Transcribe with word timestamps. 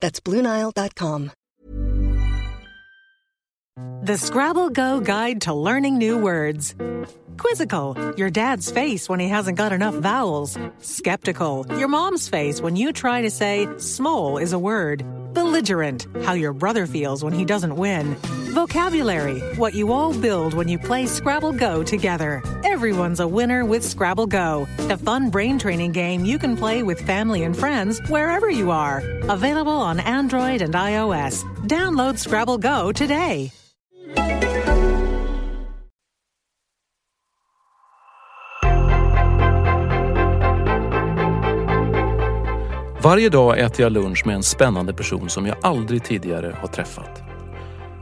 That's 0.00 0.20
BlueNile.com. 0.20 1.32
The 4.02 4.16
Scrabble 4.16 4.70
Go 4.70 5.00
Guide 5.00 5.42
to 5.42 5.52
Learning 5.52 5.98
New 5.98 6.18
Words. 6.18 6.74
Quizzical, 7.36 7.96
your 8.16 8.30
dad's 8.30 8.70
face 8.70 9.08
when 9.08 9.20
he 9.20 9.28
hasn't 9.28 9.58
got 9.58 9.72
enough 9.72 9.94
vowels. 9.94 10.58
Skeptical, 10.78 11.66
your 11.76 11.88
mom's 11.88 12.28
face 12.28 12.60
when 12.60 12.74
you 12.74 12.92
try 12.92 13.22
to 13.22 13.30
say 13.30 13.68
small 13.78 14.38
is 14.38 14.52
a 14.52 14.58
word. 14.58 15.04
Belligerent, 15.32 16.06
how 16.24 16.32
your 16.32 16.52
brother 16.52 16.86
feels 16.86 17.22
when 17.24 17.32
he 17.32 17.44
doesn't 17.44 17.76
win. 17.76 18.14
Vocabulary, 18.54 19.40
what 19.56 19.74
you 19.74 19.92
all 19.92 20.12
build 20.12 20.54
when 20.54 20.68
you 20.68 20.78
play 20.78 21.06
Scrabble 21.06 21.52
Go 21.52 21.82
together. 21.82 22.42
Everyone's 22.64 23.20
a 23.20 23.28
winner 23.28 23.64
with 23.64 23.84
Scrabble 23.84 24.26
Go, 24.26 24.66
the 24.88 24.96
fun 24.96 25.30
brain 25.30 25.58
training 25.58 25.92
game 25.92 26.24
you 26.24 26.38
can 26.38 26.56
play 26.56 26.82
with 26.82 27.00
family 27.00 27.44
and 27.44 27.56
friends 27.56 28.00
wherever 28.08 28.50
you 28.50 28.70
are. 28.70 29.02
Available 29.28 29.72
on 29.72 30.00
Android 30.00 30.62
and 30.62 30.74
iOS. 30.74 31.44
Download 31.66 32.18
Scrabble 32.18 32.58
Go 32.58 32.92
today. 32.92 33.52
Varje 43.08 43.28
dag 43.28 43.58
äter 43.58 43.80
jag 43.80 43.92
lunch 43.92 44.26
med 44.26 44.34
en 44.34 44.42
spännande 44.42 44.92
person 44.92 45.28
som 45.28 45.46
jag 45.46 45.56
aldrig 45.62 46.04
tidigare 46.04 46.56
har 46.60 46.68
träffat. 46.68 47.22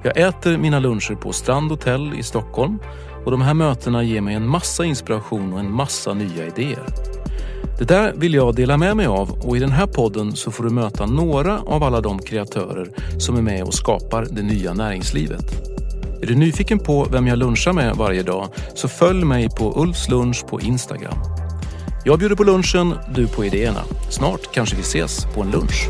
Jag 0.05 0.17
äter 0.17 0.59
mina 0.59 0.79
luncher 0.79 1.15
på 1.15 1.33
Strand 1.33 1.71
Hotel 1.71 2.13
i 2.19 2.23
Stockholm 2.23 2.79
och 3.25 3.31
de 3.31 3.41
här 3.41 3.55
mötena 3.55 4.03
ger 4.03 4.21
mig 4.21 4.35
en 4.35 4.49
massa 4.49 4.85
inspiration 4.85 5.53
och 5.53 5.61
en 5.61 5.73
massa 5.73 6.15
nya 6.15 6.47
idéer. 6.47 6.87
Det 7.79 7.85
där 7.85 8.13
vill 8.17 8.35
jag 8.35 8.55
dela 8.55 8.77
med 8.77 8.97
mig 8.97 9.07
av 9.07 9.31
och 9.31 9.57
i 9.57 9.61
den 9.61 9.73
här 9.73 9.87
podden 9.87 10.37
så 10.37 10.51
får 10.51 10.65
du 10.65 10.71
möta 10.71 11.07
några 11.07 11.59
av 11.59 11.83
alla 11.83 12.01
de 12.01 12.19
kreatörer 12.19 12.89
som 13.19 13.37
är 13.37 13.43
med 13.43 13.63
och 13.63 13.75
skapar 13.75 14.27
det 14.31 14.43
nya 14.43 14.75
näringslivet. 14.75 15.45
Är 16.23 16.27
du 16.27 16.35
nyfiken 16.35 16.79
på 16.79 17.07
vem 17.13 17.27
jag 17.27 17.39
lunchar 17.39 17.73
med 17.73 17.97
varje 17.97 18.23
dag 18.23 18.49
så 18.75 18.89
följ 18.89 19.25
mig 19.25 19.49
på 19.59 19.83
Ulfs 19.83 20.09
lunch 20.09 20.47
på 20.47 20.61
Instagram. 20.61 21.46
Jag 22.07 22.19
bjuder 22.19 22.37
på 22.37 22.45
lunchen, 22.45 22.95
du 23.15 23.29
på 23.29 23.45
idéerna. 23.45 23.85
Snart 24.11 24.53
kanske 24.53 24.77
vi 24.77 24.83
ses 24.83 25.27
på 25.35 25.43
en 25.43 25.51
lunch. 25.51 25.89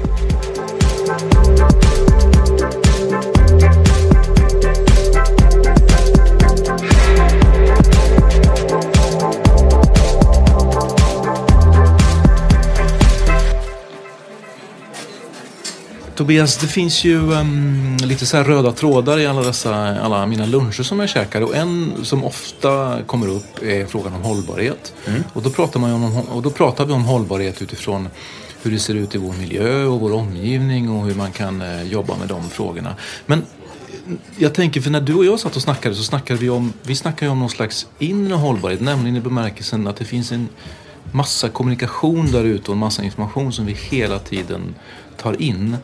Tobias, 16.16 16.56
det 16.56 16.66
finns 16.66 17.04
ju 17.04 17.32
um, 17.32 17.96
lite 17.96 18.26
så 18.26 18.42
röda 18.42 18.72
trådar 18.72 19.18
i 19.18 19.26
alla 19.26 19.42
dessa, 19.42 20.00
alla 20.00 20.26
mina 20.26 20.46
luncher 20.46 20.82
som 20.82 21.00
jag 21.00 21.08
käkar. 21.08 21.40
Och 21.40 21.56
en 21.56 21.92
som 22.02 22.24
ofta 22.24 23.02
kommer 23.06 23.28
upp 23.28 23.62
är 23.62 23.86
frågan 23.86 24.14
om 24.14 24.22
hållbarhet. 24.22 24.94
Och, 25.32 25.42
då 25.42 25.50
pratar 25.50 25.80
man 25.80 25.92
om, 25.92 26.16
och 26.16 26.42
då 26.42 26.50
pratar 26.50 26.84
vi 26.84 26.92
om 26.92 27.04
hållbarhet 27.04 27.62
utifrån 27.62 28.08
hur 28.62 28.70
det 28.70 28.78
ser 28.78 28.94
ut 28.94 29.14
i 29.14 29.18
vår 29.18 29.32
miljö 29.32 29.84
och 29.84 30.00
vår 30.00 30.12
omgivning 30.12 30.90
och 30.90 31.06
hur 31.06 31.14
man 31.14 31.32
kan 31.32 31.62
eh, 31.62 31.82
jobba 31.82 32.16
med 32.16 32.28
de 32.28 32.50
frågorna. 32.50 32.94
Men 33.26 33.42
jag 34.36 34.54
tänker, 34.54 34.80
för 34.80 34.90
när 34.90 35.00
du 35.00 35.14
och 35.14 35.24
jag 35.24 35.40
satt 35.40 35.56
och 35.56 35.62
snackade 35.62 35.94
så 35.94 36.02
snackade 36.02 36.40
vi 36.40 36.50
om, 36.50 36.72
vi 36.82 36.96
snackade 36.96 37.30
om 37.30 37.38
någon 37.38 37.50
slags 37.50 37.86
inre 37.98 38.34
hållbarhet, 38.34 38.80
nämligen 38.80 39.16
i 39.16 39.20
bemärkelsen 39.20 39.86
att 39.86 39.96
det 39.96 40.04
finns 40.04 40.32
en 40.32 40.48
massa 41.12 41.48
kommunikation 41.48 42.32
där 42.32 42.44
ute 42.44 42.70
och 42.70 42.74
en 42.74 42.78
massa 42.78 43.04
information 43.04 43.52
som 43.52 43.66
vi 43.66 43.72
hela 43.72 44.18
tiden 44.18 44.74
tar 45.16 45.42
in. 45.42 45.76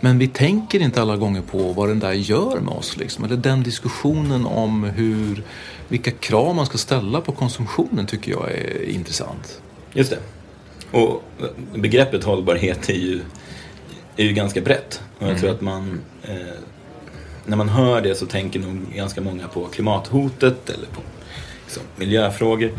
Men 0.00 0.18
vi 0.18 0.28
tänker 0.28 0.80
inte 0.80 1.02
alla 1.02 1.16
gånger 1.16 1.42
på 1.42 1.72
vad 1.72 1.88
den 1.88 1.98
där 1.98 2.12
gör 2.12 2.60
med 2.60 2.74
oss. 2.74 2.96
Liksom. 2.96 3.24
Eller 3.24 3.36
den 3.36 3.62
diskussionen 3.62 4.46
om 4.46 4.84
hur, 4.84 5.42
vilka 5.88 6.10
krav 6.10 6.54
man 6.54 6.66
ska 6.66 6.78
ställa 6.78 7.20
på 7.20 7.32
konsumtionen 7.32 8.06
tycker 8.06 8.32
jag 8.32 8.50
är 8.50 8.88
intressant. 8.88 9.60
Just 9.92 10.10
det. 10.10 10.18
Och 10.90 11.22
begreppet 11.74 12.24
hållbarhet 12.24 12.88
är 12.88 12.94
ju, 12.94 13.20
är 14.16 14.24
ju 14.24 14.32
ganska 14.32 14.60
brett. 14.60 15.00
Och 15.18 15.28
jag 15.28 15.38
tror 15.38 15.50
att 15.50 15.60
man, 15.60 16.00
eh, 16.22 16.36
när 17.46 17.56
man 17.56 17.68
hör 17.68 18.00
det 18.00 18.14
så 18.14 18.26
tänker 18.26 18.60
nog 18.60 18.94
ganska 18.94 19.20
många 19.20 19.48
på 19.48 19.66
klimathotet 19.66 20.70
eller 20.70 20.86
på 20.86 21.00
liksom, 21.64 21.82
miljöfrågor. 21.96 22.72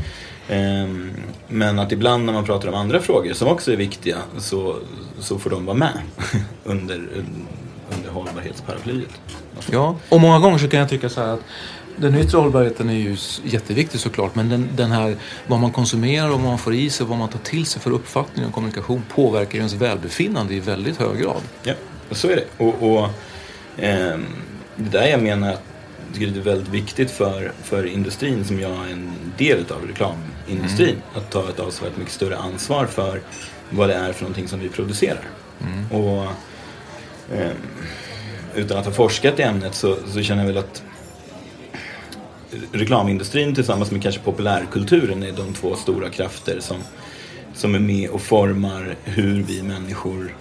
Ehm, 0.49 1.11
men 1.47 1.79
att 1.79 1.91
ibland 1.91 2.25
när 2.25 2.33
man 2.33 2.45
pratar 2.45 2.67
om 2.67 2.75
andra 2.75 2.99
frågor 2.99 3.33
som 3.33 3.47
också 3.47 3.71
är 3.71 3.75
viktiga 3.75 4.17
så, 4.37 4.75
så 5.19 5.39
får 5.39 5.49
de 5.49 5.65
vara 5.65 5.77
med 5.77 6.01
under, 6.63 7.07
under 7.97 8.09
hållbarhetsparaplyet. 8.09 9.09
Ja, 9.71 9.95
och 10.09 10.21
många 10.21 10.39
gånger 10.39 10.57
så 10.57 10.67
kan 10.67 10.79
jag 10.79 10.89
tycka 10.89 11.09
så 11.09 11.21
här 11.21 11.33
att 11.33 11.41
den 11.95 12.15
yttre 12.15 12.37
hållbarheten 12.37 12.89
är 12.89 12.93
ju 12.93 13.17
jätteviktig 13.43 13.99
såklart 13.99 14.35
men 14.35 14.49
den, 14.49 14.69
den 14.75 14.91
här 14.91 15.15
vad 15.47 15.59
man 15.59 15.71
konsumerar 15.71 16.27
och 16.27 16.39
vad 16.39 16.49
man 16.49 16.57
får 16.57 16.73
i 16.73 16.89
sig 16.89 17.05
vad 17.05 17.17
man 17.17 17.29
tar 17.29 17.39
till 17.39 17.65
sig 17.65 17.81
för 17.81 17.91
uppfattning 17.91 18.45
och 18.45 18.53
kommunikation 18.53 19.03
påverkar 19.15 19.57
ens 19.57 19.73
välbefinnande 19.73 20.53
i 20.53 20.59
väldigt 20.59 20.97
hög 20.97 21.19
grad. 21.19 21.41
Ja, 21.63 21.73
och 22.09 22.17
så 22.17 22.29
är 22.29 22.35
det. 22.35 22.65
Och, 22.65 22.93
och 22.93 23.09
ehm, 23.77 24.25
det 24.75 24.89
där 24.97 25.07
jag 25.07 25.23
menar 25.23 25.53
att 25.53 25.63
tycker 26.13 26.27
det 26.27 26.39
är 26.39 26.43
väldigt 26.43 26.73
viktigt 26.73 27.11
för, 27.11 27.51
för 27.63 27.85
industrin 27.85 28.45
som 28.45 28.59
jag 28.59 28.71
är 28.71 28.91
en 28.91 29.11
del 29.37 29.65
av 29.69 29.87
reklamindustrin. 29.87 30.95
Att 31.13 31.31
ta 31.31 31.49
ett 31.49 31.59
avsevärt 31.59 31.97
mycket 31.97 32.13
större 32.13 32.37
ansvar 32.37 32.85
för 32.85 33.21
vad 33.69 33.89
det 33.89 33.95
är 33.95 34.13
för 34.13 34.21
någonting 34.21 34.47
som 34.47 34.59
vi 34.59 34.69
producerar. 34.69 35.27
Och 35.91 36.23
ehm, 37.35 37.57
utan 38.55 38.77
att 38.77 38.85
ha 38.85 38.93
forskat 38.93 39.39
i 39.39 39.41
ämnet 39.41 39.75
så, 39.75 39.97
så 40.07 40.21
känner 40.21 40.43
jag 40.43 40.47
väl 40.47 40.57
att 40.57 40.83
reklamindustrin 42.71 43.55
tillsammans 43.55 43.91
med 43.91 44.03
kanske 44.03 44.21
populärkulturen 44.21 45.23
är 45.23 45.31
de 45.31 45.53
två 45.53 45.75
stora 45.75 46.09
krafter 46.09 46.59
som, 46.59 46.77
som 47.53 47.75
är 47.75 47.79
med 47.79 48.09
och 48.09 48.21
formar 48.21 48.95
hur 49.03 49.43
vi 49.43 49.63
människor 49.63 50.35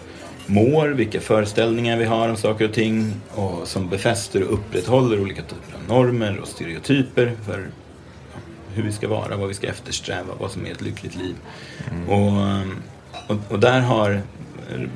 mår, 0.49 0.89
vilka 0.89 1.21
föreställningar 1.21 1.97
vi 1.97 2.05
har 2.05 2.29
om 2.29 2.37
saker 2.37 2.65
och 2.65 2.75
ting 2.75 3.15
och 3.35 3.69
som 3.69 3.89
befäster 3.89 4.43
och 4.43 4.53
upprätthåller 4.53 5.21
olika 5.21 5.43
typer 5.43 5.75
av 5.75 5.97
normer 5.97 6.39
och 6.39 6.49
stereotyper 6.49 7.33
för 7.47 7.69
hur 8.75 8.83
vi 8.83 8.93
ska 8.93 9.09
vara, 9.09 9.37
vad 9.37 9.49
vi 9.49 9.55
ska 9.55 9.67
eftersträva, 9.67 10.35
vad 10.39 10.50
som 10.50 10.67
är 10.67 10.71
ett 10.71 10.81
lyckligt 10.81 11.17
liv. 11.17 11.35
Och, 12.09 12.33
och, 13.27 13.53
och 13.53 13.59
där 13.59 13.81
har 13.81 14.23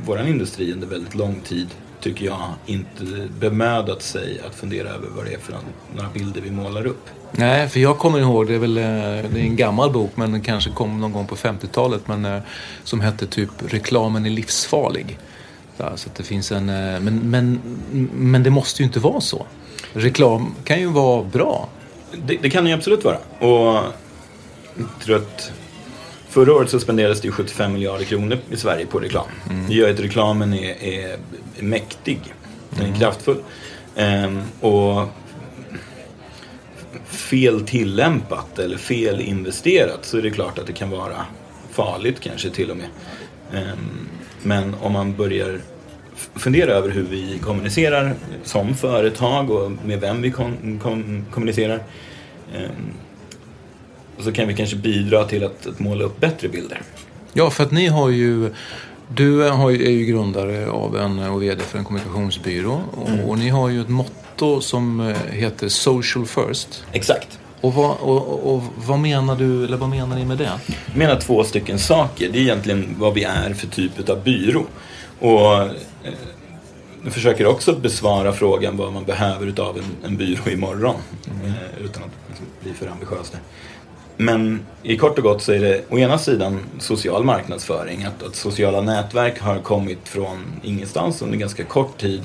vår 0.06 0.26
industri 0.26 0.72
under 0.72 0.86
väldigt 0.86 1.14
lång 1.14 1.40
tid, 1.40 1.68
tycker 2.00 2.26
jag, 2.26 2.48
inte 2.66 3.04
bemödat 3.40 4.02
sig 4.02 4.40
att 4.46 4.54
fundera 4.54 4.88
över 4.88 5.08
vad 5.16 5.24
det 5.24 5.34
är 5.34 5.38
för 5.38 5.54
några 5.96 6.08
bilder 6.08 6.40
vi 6.40 6.50
målar 6.50 6.86
upp. 6.86 7.08
Nej, 7.30 7.68
för 7.68 7.80
jag 7.80 7.98
kommer 7.98 8.18
ihåg, 8.18 8.46
det 8.46 8.54
är 8.54 8.58
väl 8.58 8.78
eh, 8.78 8.84
det 8.84 9.40
är 9.40 9.44
en 9.44 9.56
gammal 9.56 9.92
bok 9.92 10.10
men 10.14 10.32
den 10.32 10.40
kanske 10.40 10.70
kom 10.70 11.00
någon 11.00 11.12
gång 11.12 11.26
på 11.26 11.36
50-talet 11.36 12.08
men 12.08 12.24
eh, 12.24 12.40
som 12.84 13.00
hette 13.00 13.26
typ 13.26 13.50
Reklamen 13.68 14.26
är 14.26 14.30
livsfarlig. 14.30 15.18
Så 15.76 15.92
så 15.96 16.10
det 16.16 16.22
finns 16.22 16.52
en, 16.52 16.68
eh, 16.68 17.00
men, 17.00 17.30
men, 17.30 17.60
men 18.12 18.42
det 18.42 18.50
måste 18.50 18.82
ju 18.82 18.86
inte 18.86 19.00
vara 19.00 19.20
så. 19.20 19.46
Reklam 19.92 20.54
kan 20.64 20.80
ju 20.80 20.86
vara 20.86 21.24
bra. 21.24 21.68
Det, 22.26 22.36
det 22.42 22.50
kan 22.50 22.64
det 22.64 22.70
ju 22.70 22.76
absolut 22.76 23.04
vara. 23.04 23.18
Och 23.38 23.84
jag 24.76 24.88
tror 25.04 25.16
att 25.16 25.52
förra 26.28 26.52
året 26.54 26.70
så 26.70 26.80
spenderades 26.80 27.20
det 27.20 27.28
ju 27.28 27.32
75 27.32 27.72
miljarder 27.72 28.04
kronor 28.04 28.38
i 28.50 28.56
Sverige 28.56 28.86
på 28.86 28.98
reklam. 28.98 29.26
Det 29.68 29.74
gör 29.74 29.90
att 29.90 30.00
reklamen 30.00 30.54
är, 30.54 30.84
är, 30.84 31.18
mäktig. 31.58 32.20
Den 32.70 32.92
är 32.92 32.98
kraftfull. 32.98 33.42
Ehm, 33.96 34.42
och 34.60 35.08
fel 37.04 37.60
tillämpat 37.66 38.58
eller 38.58 38.76
fel 38.76 39.20
investerat 39.20 40.04
så 40.04 40.18
är 40.18 40.22
det 40.22 40.30
klart 40.30 40.58
att 40.58 40.66
det 40.66 40.72
kan 40.72 40.90
vara 40.90 41.26
farligt 41.70 42.20
kanske 42.20 42.50
till 42.50 42.70
och 42.70 42.76
med. 42.76 42.88
Ehm, 43.52 44.08
men 44.42 44.74
om 44.82 44.92
man 44.92 45.16
börjar 45.16 45.60
fundera 46.34 46.72
över 46.72 46.88
hur 46.90 47.02
vi 47.02 47.38
kommunicerar 47.38 48.14
som 48.44 48.74
företag 48.74 49.50
och 49.50 49.72
med 49.84 50.00
vem 50.00 50.22
vi 50.22 50.30
kom, 50.30 50.78
kom, 50.82 51.24
kommunicerar 51.30 51.82
ehm, 52.54 52.92
så 54.18 54.32
kan 54.32 54.48
vi 54.48 54.54
kanske 54.54 54.76
bidra 54.76 55.24
till 55.24 55.44
att, 55.44 55.66
att 55.66 55.78
måla 55.78 56.04
upp 56.04 56.20
bättre 56.20 56.48
bilder. 56.48 56.80
Ja, 57.32 57.50
för 57.50 57.64
att 57.64 57.70
ni 57.70 57.86
har 57.86 58.08
ju... 58.10 58.50
Du 59.14 59.44
är 59.46 59.70
ju 59.90 60.04
grundare 60.04 60.70
av 60.70 60.96
en, 60.96 61.18
och 61.18 61.42
VD 61.42 61.62
för 61.62 61.78
en 61.78 61.84
kommunikationsbyrå. 61.84 62.80
Och, 62.92 63.08
Mm. 63.08 63.24
och 63.24 63.38
ni 63.38 63.48
har 63.48 63.68
ju 63.68 63.80
ett 63.80 63.88
motto 63.88 64.60
som 64.60 65.00
eh, 65.00 65.16
heter 65.30 65.68
Social 65.68 66.26
First. 66.26 66.84
Exakt. 66.92 67.38
Och 67.62 67.74
vad, 67.74 67.96
och, 68.00 68.54
och, 68.54 68.62
vad 68.76 68.98
menar 68.98 69.36
du, 69.36 69.64
eller 69.64 69.76
vad 69.76 69.88
menar 69.88 70.16
ni 70.16 70.24
med 70.24 70.38
det? 70.38 70.50
Jag 70.86 70.96
menar 70.96 71.20
två 71.20 71.44
stycken 71.44 71.78
saker. 71.78 72.28
Det 72.32 72.38
är 72.38 72.42
egentligen 72.42 72.96
vad 72.98 73.14
vi 73.14 73.24
är 73.24 73.54
för 73.54 73.66
typ 73.66 74.08
av 74.08 74.22
byrå. 74.22 74.64
Och 75.20 75.62
eh, 75.62 75.70
jag 77.04 77.12
försöker 77.12 77.46
också 77.46 77.72
besvara 77.72 78.32
frågan 78.32 78.76
vad 78.76 78.92
man 78.92 79.04
behöver 79.04 79.46
utav 79.46 79.78
en, 79.78 79.84
en 80.10 80.16
byrå 80.16 80.50
imorgon. 80.50 80.96
Eh, 81.44 81.84
utan 81.84 82.02
att 82.02 82.10
liksom 82.28 82.46
bli 82.62 82.72
för 82.72 82.86
ambitiös 82.86 83.30
där. 83.30 83.40
Men 84.22 84.60
i 84.82 84.96
kort 84.96 85.18
och 85.18 85.24
gott 85.24 85.42
så 85.42 85.52
är 85.52 85.60
det 85.60 85.84
å 85.90 85.98
ena 85.98 86.18
sidan 86.18 86.60
social 86.78 87.24
marknadsföring. 87.24 88.04
Att, 88.04 88.22
att 88.22 88.36
sociala 88.36 88.80
nätverk 88.80 89.40
har 89.40 89.58
kommit 89.58 90.08
från 90.08 90.60
ingenstans 90.62 91.22
under 91.22 91.38
ganska 91.38 91.64
kort 91.64 91.98
tid 91.98 92.22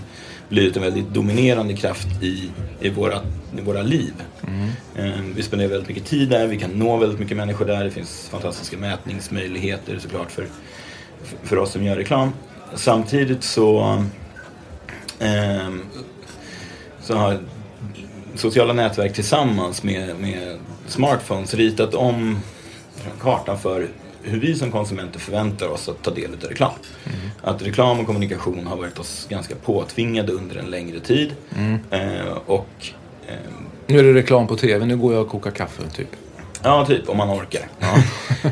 blivit 0.50 0.78
en 0.78 0.84
väldigt 0.84 1.10
dominerande 1.10 1.74
kraft 1.74 2.08
i, 2.24 2.52
i, 2.80 2.90
våra, 2.90 3.16
i 3.58 3.62
våra 3.62 3.82
liv. 3.82 4.14
Eh, 4.96 5.22
Vi 5.36 5.44
spenderar 5.44 5.70
väldigt 5.70 5.88
mycket 5.90 6.06
tid 6.06 6.30
där, 6.30 6.48
vi 6.48 6.58
kan 6.58 6.70
nå 6.70 6.98
väldigt 6.98 7.20
mycket 7.20 7.38
människor 7.38 7.66
där. 7.66 7.84
Det 7.84 7.92
finns 7.92 8.30
fantastiska 8.32 8.78
mätningsmöjligheter 8.78 10.00
såklart 10.00 10.32
för, 10.32 10.48
för 11.44 11.58
oss 11.58 11.72
som 11.72 11.84
gör 11.84 11.96
reklam. 11.96 12.32
Samtidigt 12.76 13.44
så, 13.44 14.04
ehm, 15.20 15.82
så 17.02 17.16
har 17.16 17.40
sociala 18.36 18.74
nätverk 18.74 19.14
tillsammans 19.14 19.84
med, 19.84 20.20
med 20.20 20.58
smartphones 20.88 21.54
ritat 21.54 21.96
om 21.96 22.40
kartan 23.22 23.60
för 23.60 23.88
hur 24.22 24.40
vi 24.40 24.56
som 24.56 24.72
konsumenter 24.72 25.20
förväntar 25.20 25.68
oss 25.68 25.90
att 25.90 26.04
ta 26.04 26.12
del 26.12 26.34
av 26.34 26.50
reklam. 26.50 26.72
Att 27.44 27.62
reklam 27.62 28.00
och 28.00 28.06
kommunikation 28.06 28.68
har 28.68 28.78
varit 28.78 29.00
oss 29.00 29.28
ganska 29.30 29.56
påtvingade 29.56 30.32
under 30.32 30.56
en 30.56 30.66
längre 30.66 31.00
tid. 31.00 31.34
Eh, 31.92 32.38
och 32.46 32.68
ehm, 33.28 33.66
Nu 33.88 34.00
är 34.00 34.04
det 34.04 34.14
reklam 34.14 34.48
på 34.48 34.56
TV, 34.56 34.86
nu 34.86 34.98
går 34.98 35.14
jag 35.14 35.22
och 35.22 35.30
kokar 35.30 35.52
kaffe 35.52 35.84
typ. 35.96 36.10
Ja, 36.64 36.86
typ 36.86 37.10
om 37.10 37.18
man 37.18 37.30
orkar. 37.30 37.68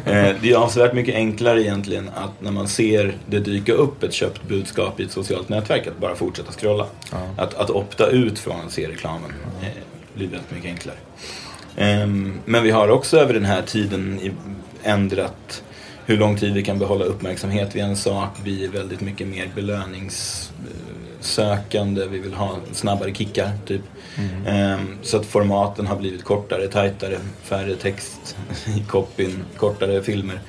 Eh, 0.06 0.36
det 0.42 0.52
är 0.52 0.56
avsevärt 0.56 0.94
mycket 0.94 1.16
enklare 1.16 1.62
egentligen 1.62 2.10
att 2.16 2.42
när 2.42 2.52
man 2.52 2.68
ser 2.68 3.18
det 3.26 3.40
dyka 3.40 3.74
upp 3.74 4.04
ett 4.04 4.14
köpt 4.14 4.48
budskap 4.48 5.00
i 5.00 5.04
ett 5.04 5.12
socialt 5.12 5.50
nätverk 5.50 5.88
att 5.88 5.98
bara 5.98 6.16
fortsätta 6.16 6.52
scrolla. 6.52 6.86
Att, 7.38 7.54
att 7.54 7.70
opta 7.70 8.08
ut 8.08 8.40
från 8.40 8.56
att 8.66 8.72
se 8.72 8.88
reklamen 8.88 9.34
eh, 9.62 9.68
blir 10.14 10.28
väldigt 10.28 10.52
mycket 10.52 10.70
enklare. 10.70 10.98
Ehm, 11.78 12.40
Men 12.46 12.64
vi 12.64 12.72
har 12.72 12.88
också 12.88 13.18
över 13.18 13.34
den 13.34 13.46
här 13.46 13.62
tiden 13.62 14.20
ändrat 14.84 15.64
hur 16.06 16.18
lång 16.18 16.38
tid 16.38 16.54
vi 16.54 16.64
kan 16.64 16.80
behålla 16.80 17.06
uppmärksamhet 17.06 17.76
vid 17.76 17.84
en 17.84 17.98
sak. 17.98 18.30
Vi 18.44 18.66
är 18.66 18.70
väldigt 18.70 19.02
mycket 19.02 19.28
mer 19.28 19.50
belöningssökande. 19.56 22.06
Vi 22.12 22.20
vill 22.20 22.34
ha 22.34 22.58
snabbare 22.72 23.14
kickar, 23.14 23.52
typ. 23.66 23.82
Ehm, 24.48 24.98
Så 25.02 25.18
att 25.18 25.26
formaten 25.26 25.88
har 25.88 25.96
blivit 25.96 26.24
kortare, 26.24 26.68
tajtare, 26.68 27.18
färre 27.44 27.76
text 27.76 28.38
i 28.78 28.84
copyn, 28.88 29.44
kortare 29.58 30.04
filmer. 30.04 30.40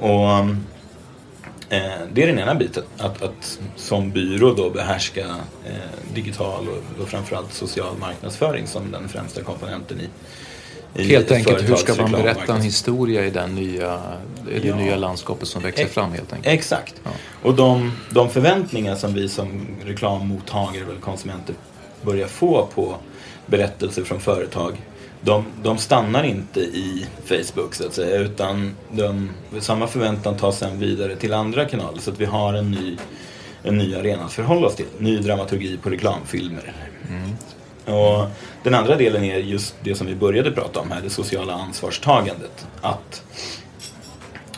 Och 0.00 0.28
eh, 1.68 2.00
det 2.12 2.22
är 2.22 2.26
den 2.26 2.38
ena 2.38 2.54
biten. 2.54 2.82
Att, 2.98 3.22
att 3.22 3.58
som 3.76 4.10
byrå 4.10 4.54
då 4.54 4.70
behärska 4.70 5.26
eh, 5.66 5.74
digital 6.14 6.68
och, 6.68 6.82
och 7.02 7.08
framförallt 7.08 7.52
social 7.52 7.96
marknadsföring 8.00 8.66
som 8.66 8.90
den 8.90 9.08
främsta 9.08 9.42
komponenten 9.42 10.00
i 10.00 10.08
Helt 10.94 11.30
enkelt, 11.30 11.68
hur 11.68 11.76
ska 11.76 11.94
man 12.02 12.12
berätta 12.12 12.54
en 12.54 12.60
historia 12.62 13.26
i 13.26 13.30
den 13.30 13.54
nya, 13.54 14.00
i 14.50 14.58
det 14.58 14.68
Ja. 14.68 14.76
nya 14.76 14.96
landskapet 14.96 15.48
som 15.48 15.62
växer 15.62 15.84
Ex- 15.84 15.94
fram 15.94 16.12
helt 16.12 16.32
enkelt? 16.32 16.54
Exakt. 16.54 16.94
Och 17.42 17.54
de, 17.54 17.92
de 18.10 18.30
förväntningar 18.30 18.94
som 18.96 19.14
vi 19.14 19.28
som 19.28 19.66
reklammottagare 19.84 20.84
eller 20.90 21.00
konsumenter 21.00 21.54
börjar 22.02 22.26
få 22.28 22.68
på 22.74 22.96
berättelser 23.46 24.04
från 24.04 24.20
företag 24.20 24.82
de, 25.20 25.44
de 25.62 25.78
stannar 25.78 26.24
inte 26.24 26.60
i 26.60 27.06
Facebook 27.24 27.74
så 27.74 27.86
att 27.86 27.94
säga 27.94 28.16
utan 28.20 28.74
de, 28.92 29.30
samma 29.60 29.86
förväntan 29.86 30.36
tas 30.36 30.58
sen 30.58 30.78
vidare 30.78 31.16
till 31.16 31.34
andra 31.34 31.64
kanaler 31.64 32.00
så 32.00 32.10
att 32.10 32.20
vi 32.20 32.24
har 32.24 32.54
en 32.54 32.70
ny, 32.70 32.96
en 33.62 33.78
ny 33.78 33.94
arena 33.94 34.24
att 34.24 34.32
förhålla 34.32 34.66
oss 34.66 34.74
till. 34.74 34.86
Ny 34.98 35.18
dramaturgi 35.18 35.76
på 35.82 35.90
reklamfilmer. 35.90 36.72
Och 37.84 38.26
den 38.62 38.74
andra 38.74 38.96
delen 38.96 39.24
är 39.24 39.38
just 39.38 39.74
det 39.82 39.94
som 39.94 40.06
vi 40.06 40.14
började 40.14 40.50
prata 40.50 40.80
om 40.80 40.90
här, 40.90 41.00
det 41.02 41.10
sociala 41.10 41.52
ansvarstagandet. 41.52 42.66
Att 42.80 43.22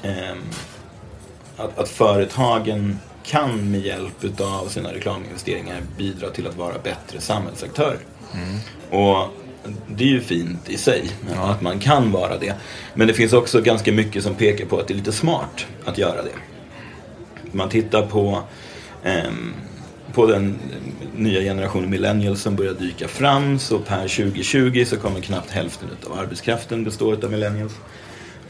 ehm, 0.02 0.43
att, 1.56 1.78
att 1.78 1.88
företagen 1.88 2.99
kan 3.25 3.70
med 3.70 3.81
hjälp 3.81 4.40
av 4.40 4.69
sina 4.69 4.93
reklaminvesteringar 4.93 5.82
bidra 5.96 6.31
till 6.31 6.46
att 6.46 6.56
vara 6.56 6.78
bättre 6.78 7.20
samhällsaktörer. 7.20 7.99
Och 8.90 9.28
det 9.88 10.05
är 10.05 10.08
ju 10.08 10.20
fint 10.20 10.69
i 10.69 10.76
sig, 10.76 11.11
att 11.37 11.62
man 11.62 11.78
kan 11.78 12.12
vara 12.12 12.38
det. 12.38 12.55
Men 12.94 13.06
det 13.06 13.14
finns 13.14 13.32
också 13.32 13.61
ganska 13.61 13.93
mycket 13.93 14.23
som 14.23 14.34
pekar 14.34 14.67
på 14.67 14.78
att 14.78 14.88
det 14.88 14.94
är 14.94 14.96
lite 14.96 15.12
smart 15.12 15.67
att 15.84 15.99
göra 15.99 16.23
det. 16.23 16.34
Man 17.52 17.69
tittar 17.69 18.06
på, 18.06 18.43
ehm, 19.05 19.55
på 20.16 20.26
den 20.26 20.58
nya 21.16 21.40
generationen 21.40 21.90
millennials 21.90 22.42
som 22.42 22.56
börjar 22.56 22.74
dyka 22.74 23.08
fram. 23.08 23.58
Så 23.58 23.78
per 23.78 24.08
2020 24.08 24.84
så 24.86 24.96
kommer 24.96 25.20
knappt 25.20 25.50
hälften 25.50 25.88
av 26.06 26.18
arbetskraften 26.18 26.84
bestå 26.84 27.12
av 27.12 27.30
millennials. 27.30 27.74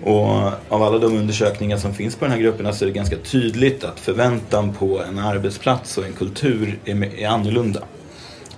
Och 0.02 0.28
av 0.68 0.82
alla 0.82 0.98
de 0.98 1.16
undersökningar 1.16 1.76
som 1.76 1.94
finns 1.94 2.16
på 2.16 2.24
den 2.24 2.32
här 2.32 2.40
grupperna 2.40 2.72
så 2.72 2.84
är 2.84 2.86
det 2.86 2.92
ganska 2.92 3.16
tydligt 3.16 3.84
att 3.84 4.00
förväntan 4.00 4.72
på 4.72 5.02
en 5.02 5.18
arbetsplats 5.18 5.98
och 5.98 6.06
en 6.06 6.12
kultur 6.12 6.78
är, 6.84 7.14
är 7.14 7.28
annorlunda. 7.28 7.82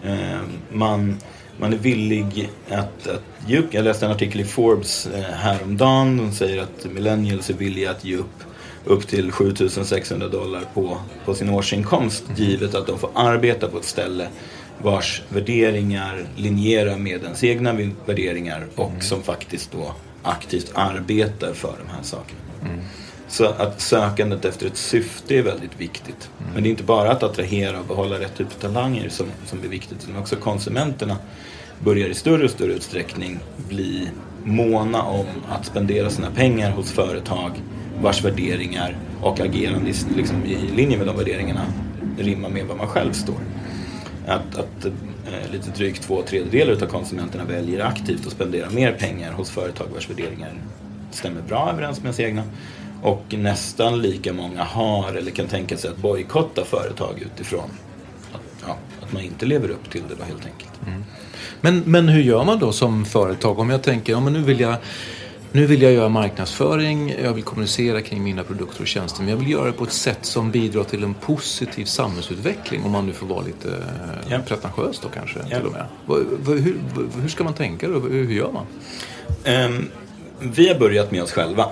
Eh, 0.05 0.41
man, 0.73 1.17
man 1.61 1.73
är 1.73 1.79
villig 1.79 2.51
att, 2.71 3.07
att 3.07 3.23
ge 3.47 3.59
upp. 3.59 3.75
Jag 3.75 3.85
läste 3.85 4.07
en 4.07 4.13
artikel 4.13 4.41
i 4.41 4.45
Forbes 4.45 5.07
eh, 5.07 5.23
häromdagen. 5.23 6.17
De 6.17 6.33
säger 6.33 6.63
att 6.63 6.87
millennials 6.93 7.51
är 7.51 7.55
villiga 7.55 7.91
att 7.91 8.05
ge 8.05 8.17
upp 8.17 8.48
upp 8.85 9.07
till 9.07 9.33
7600 9.33 10.29
dollar 10.29 10.63
på, 10.75 10.99
på 11.25 11.35
sin 11.35 11.49
årsinkomst 11.49 12.25
givet 12.37 12.75
att 12.75 12.87
de 12.87 12.99
får 12.99 13.11
arbeta 13.15 13.69
på 13.69 13.79
ett 13.79 13.85
ställe 13.85 14.29
vars 14.83 15.23
värderingar 15.29 16.27
linjerar 16.37 16.97
med 16.97 17.23
ens 17.23 17.45
egna 17.45 17.77
värderingar 18.07 18.67
och 18.75 18.93
som 19.01 19.23
faktiskt 19.23 19.73
då 19.73 19.95
aktivt 20.23 20.71
arbetar 20.75 21.53
för 21.53 21.75
de 21.87 21.95
här 21.95 22.03
sakerna. 22.03 22.41
Så 23.29 23.45
att 23.45 23.81
sökandet 23.81 24.45
efter 24.45 24.67
ett 24.67 24.77
syfte 24.77 25.39
är 25.39 25.43
väldigt 25.43 25.81
viktigt. 25.81 26.31
Men 26.55 26.63
det 26.63 26.69
är 26.69 26.71
inte 26.71 26.83
bara 26.83 27.11
att 27.11 27.23
attrahera 27.23 27.81
och 27.81 27.87
behålla 27.87 28.21
rätt 28.21 28.37
typ 28.37 28.47
av 28.47 28.61
talanger 28.61 29.09
som, 29.09 29.27
som 29.47 29.59
är 29.65 29.69
viktigt 29.69 30.05
utan 30.05 30.17
också 30.17 30.37
konsumenterna 30.37 31.17
börjar 31.79 32.09
i 32.09 32.15
större 32.15 32.45
och 32.45 32.51
större 32.51 32.73
utsträckning 32.73 33.39
bli 33.69 34.09
måna 34.45 35.03
om 35.03 35.27
att 35.49 35.67
spendera 35.67 36.11
sina 36.11 36.31
pengar 36.31 36.71
hos 36.71 36.93
företag 36.93 37.53
vars 38.03 38.25
värderingar 38.25 38.97
och 39.21 39.41
agerande 39.41 39.91
i- 39.91 40.17
liksom, 40.17 40.45
i 40.45 40.57
linje 40.77 40.99
med 40.99 41.07
de 41.07 41.17
värderingarna 41.17 41.65
rimmar 42.19 42.49
med 42.49 42.67
vad 42.67 42.77
man 42.77 42.87
själv 42.87 43.13
står. 43.13 43.37
Att, 44.27 44.59
att 44.59 44.85
eh, 44.85 45.53
lite 45.53 45.71
drygt 45.71 46.03
två 46.03 46.23
tredjedelar 46.23 46.73
av 46.73 46.87
konsumenterna 46.87 47.45
väljer 47.45 47.85
aktivt 47.85 48.27
att 48.27 48.33
spendera 48.33 48.71
mer 48.71 48.93
pengar 48.93 49.33
hos 49.33 49.51
företag 49.51 49.87
vars 49.95 50.11
värderingar 50.11 50.53
stämmer 51.11 51.41
bra 51.43 51.71
överens 51.73 51.99
med 51.99 52.05
ens 52.05 52.21
egna. 52.21 52.43
Och 53.03 53.25
nästan 53.39 54.03
lika 54.03 54.33
många 54.33 54.63
har 54.65 55.13
eller 55.15 55.31
kan 55.31 55.47
tänka 55.47 55.77
sig 55.77 55.91
att 55.91 55.97
bojkotta 55.97 56.65
företag 56.65 57.23
utifrån 57.23 57.71
att, 58.33 58.41
ja, 58.67 58.77
att 59.03 59.13
man 59.13 59.23
inte 59.23 59.47
lever 59.47 59.69
upp 59.71 59.91
till 59.91 60.03
det 60.09 60.15
då 60.19 60.25
helt 60.25 60.47
enkelt. 60.47 60.71
Mm. 60.87 61.05
Men, 61.61 61.83
men 61.87 62.09
hur 62.09 62.23
gör 62.23 62.45
man 62.45 62.59
då 62.59 62.73
som 62.73 63.05
företag? 63.05 63.59
Om 63.59 63.71
jag 63.71 63.83
tänker, 63.83 64.13
ja, 64.13 64.21
men 64.21 64.33
nu, 64.33 64.43
vill 64.43 64.61
jag, 64.61 64.77
nu 65.53 65.67
vill 65.67 65.83
jag 65.83 65.93
göra 65.93 66.09
marknadsföring, 66.09 67.15
jag 67.23 67.33
vill 67.33 67.45
kommunicera 67.45 68.03
kring 68.03 68.23
mina 68.23 68.45
produkter 68.45 68.81
och 68.81 68.87
tjänster, 68.87 69.21
men 69.21 69.31
jag 69.31 69.37
vill 69.37 69.51
göra 69.51 69.65
det 69.65 69.73
på 69.73 69.85
ett 69.85 69.93
sätt 69.93 70.19
som 70.23 70.51
bidrar 70.51 70.85
till 70.85 71.05
en 71.05 71.15
positiv 71.15 71.85
samhällsutveckling, 71.85 72.85
om 72.85 72.93
man 72.93 73.07
nu 73.07 73.13
får 73.13 73.27
vara 73.27 73.43
lite 73.43 73.69
ja. 74.29 74.39
pretentiös 74.47 75.01
då 75.03 75.09
kanske. 75.09 75.39
Ja. 75.51 75.57
Till 75.57 75.67
och 75.67 75.73
med. 75.73 75.87
Hur, 76.47 76.77
hur 77.23 77.29
ska 77.29 77.45
man 77.45 77.55
tänka 77.55 77.89
då? 77.89 78.01
Hur 78.01 78.33
gör 78.33 78.53
man? 78.53 78.67
Ehm, 79.45 79.89
vi 80.41 80.69
har 80.69 80.79
börjat 80.79 81.11
med 81.11 81.23
oss 81.23 81.33
själva. 81.33 81.67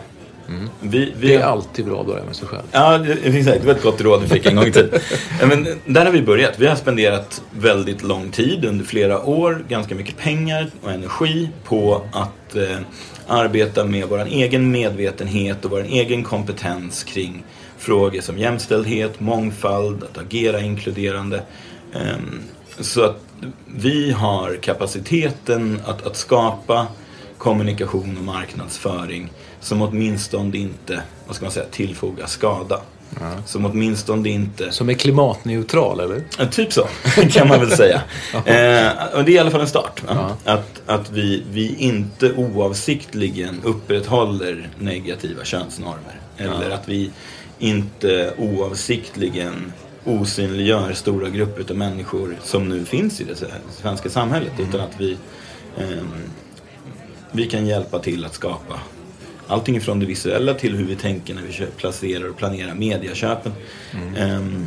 Vi, 0.81 1.13
vi, 1.19 1.29
Det 1.29 1.35
är 1.35 1.45
alltid 1.45 1.85
bra 1.85 2.01
att 2.01 2.07
börja 2.07 2.25
med 2.25 2.37
sig 2.37 2.49
själv. 2.49 2.63
Ja, 2.73 3.07
exakt. 3.07 3.61
Det 3.61 3.67
var 3.67 3.75
ett 3.75 3.83
gott 3.83 4.01
råd 4.01 4.23
vi 4.23 4.29
fick 4.29 4.47
en 4.47 4.57
gång 4.57 4.67
i 4.67 4.73
tiden. 4.73 5.01
Men 5.49 5.67
där 5.87 6.05
har 6.05 6.13
vi 6.13 6.23
börjat. 6.23 6.59
Vi 6.59 6.67
har 6.67 6.77
spenderat 6.77 7.43
väldigt 7.51 8.03
lång 8.03 8.31
tid 8.31 8.65
under 8.65 8.85
flera 8.85 9.25
år, 9.25 9.65
ganska 9.69 9.95
mycket 9.95 10.17
pengar 10.17 10.71
och 10.83 10.91
energi 10.91 11.49
på 11.65 12.03
att 12.13 12.57
eh, 12.57 12.79
arbeta 13.27 13.85
med 13.85 14.09
vår 14.09 14.27
egen 14.27 14.71
medvetenhet 14.71 15.65
och 15.65 15.71
vår 15.71 15.83
egen 15.83 16.25
kompetens 16.25 17.05
kring 17.05 17.45
frågor 17.79 18.21
som 18.21 18.39
jämställdhet, 18.39 19.21
mångfald, 19.21 20.05
att 20.05 20.19
agera 20.19 20.61
inkluderande. 20.61 21.43
Ehm, 21.95 22.41
så 22.81 23.05
att 23.05 23.21
vi 23.67 24.11
har 24.11 24.57
kapaciteten 24.57 25.81
att, 25.85 26.07
att 26.07 26.17
skapa 26.17 26.87
kommunikation 27.39 28.17
och 28.19 28.25
marknadsföring 28.25 29.31
som 29.61 29.83
åtminstone 29.83 30.59
inte, 30.59 31.03
vad 31.27 31.37
ska 31.37 31.45
man 31.45 31.53
säga, 31.53 31.67
tillfogar 31.71 32.27
skada. 32.27 32.81
Som 33.47 33.67
åtminstone 33.67 34.29
inte 34.29 34.73
Som 34.73 34.89
är 34.91 34.95
klimatneutral, 34.95 36.01
eller? 36.01 36.23
Ja, 36.39 36.47
Typ 36.47 36.73
så, 36.73 36.89
kan 37.31 37.49
man 37.49 37.61
väl 37.61 37.71
säga. 37.71 38.03
Eh, 38.35 38.43
det 38.45 39.17
är 39.17 39.29
i 39.31 39.39
alla 39.39 39.51
fall 39.51 39.61
en 39.61 39.69
start. 39.69 40.03
va? 40.09 40.37
Att, 40.45 40.83
att 40.87 41.11
vi, 41.11 41.43
vi 41.51 41.75
inte 41.79 42.33
oavsiktligen 42.33 43.61
upprätthåller 43.65 44.69
negativa 44.79 45.45
könsnormer. 45.45 46.21
Eller 46.37 46.71
att 46.71 46.89
vi 46.89 47.11
inte 47.59 48.33
oavsiktligen 48.39 49.73
osynliggör 50.05 50.93
stora 50.93 51.29
grupper 51.29 51.73
av 51.73 51.77
människor 51.77 52.37
som 52.43 52.69
nu 52.69 52.85
finns 52.85 53.21
i 53.21 53.25
det 53.25 53.47
svenska 53.71 54.11
samhället. 54.11 54.53
Utan 54.59 54.81
att 54.81 55.01
vi, 55.01 55.17
ehm, 55.79 56.09
vi 57.33 57.47
kan 57.47 57.67
hjälpa 57.67 57.99
till 57.99 58.25
att 58.25 58.35
skapa 58.35 58.81
allting 59.49 59.81
från 59.81 60.01
det 60.01 60.07
visuella 60.07 60.55
till 60.55 60.77
hur 60.77 60.85
vi 60.85 60.97
tänker 60.97 61.35
när 61.35 61.43
vi 61.43 61.67
placerar 61.77 62.29
och 62.29 62.37
planerar 62.37 62.75
mediaköpen. 62.75 63.53
Ehm, 64.17 64.67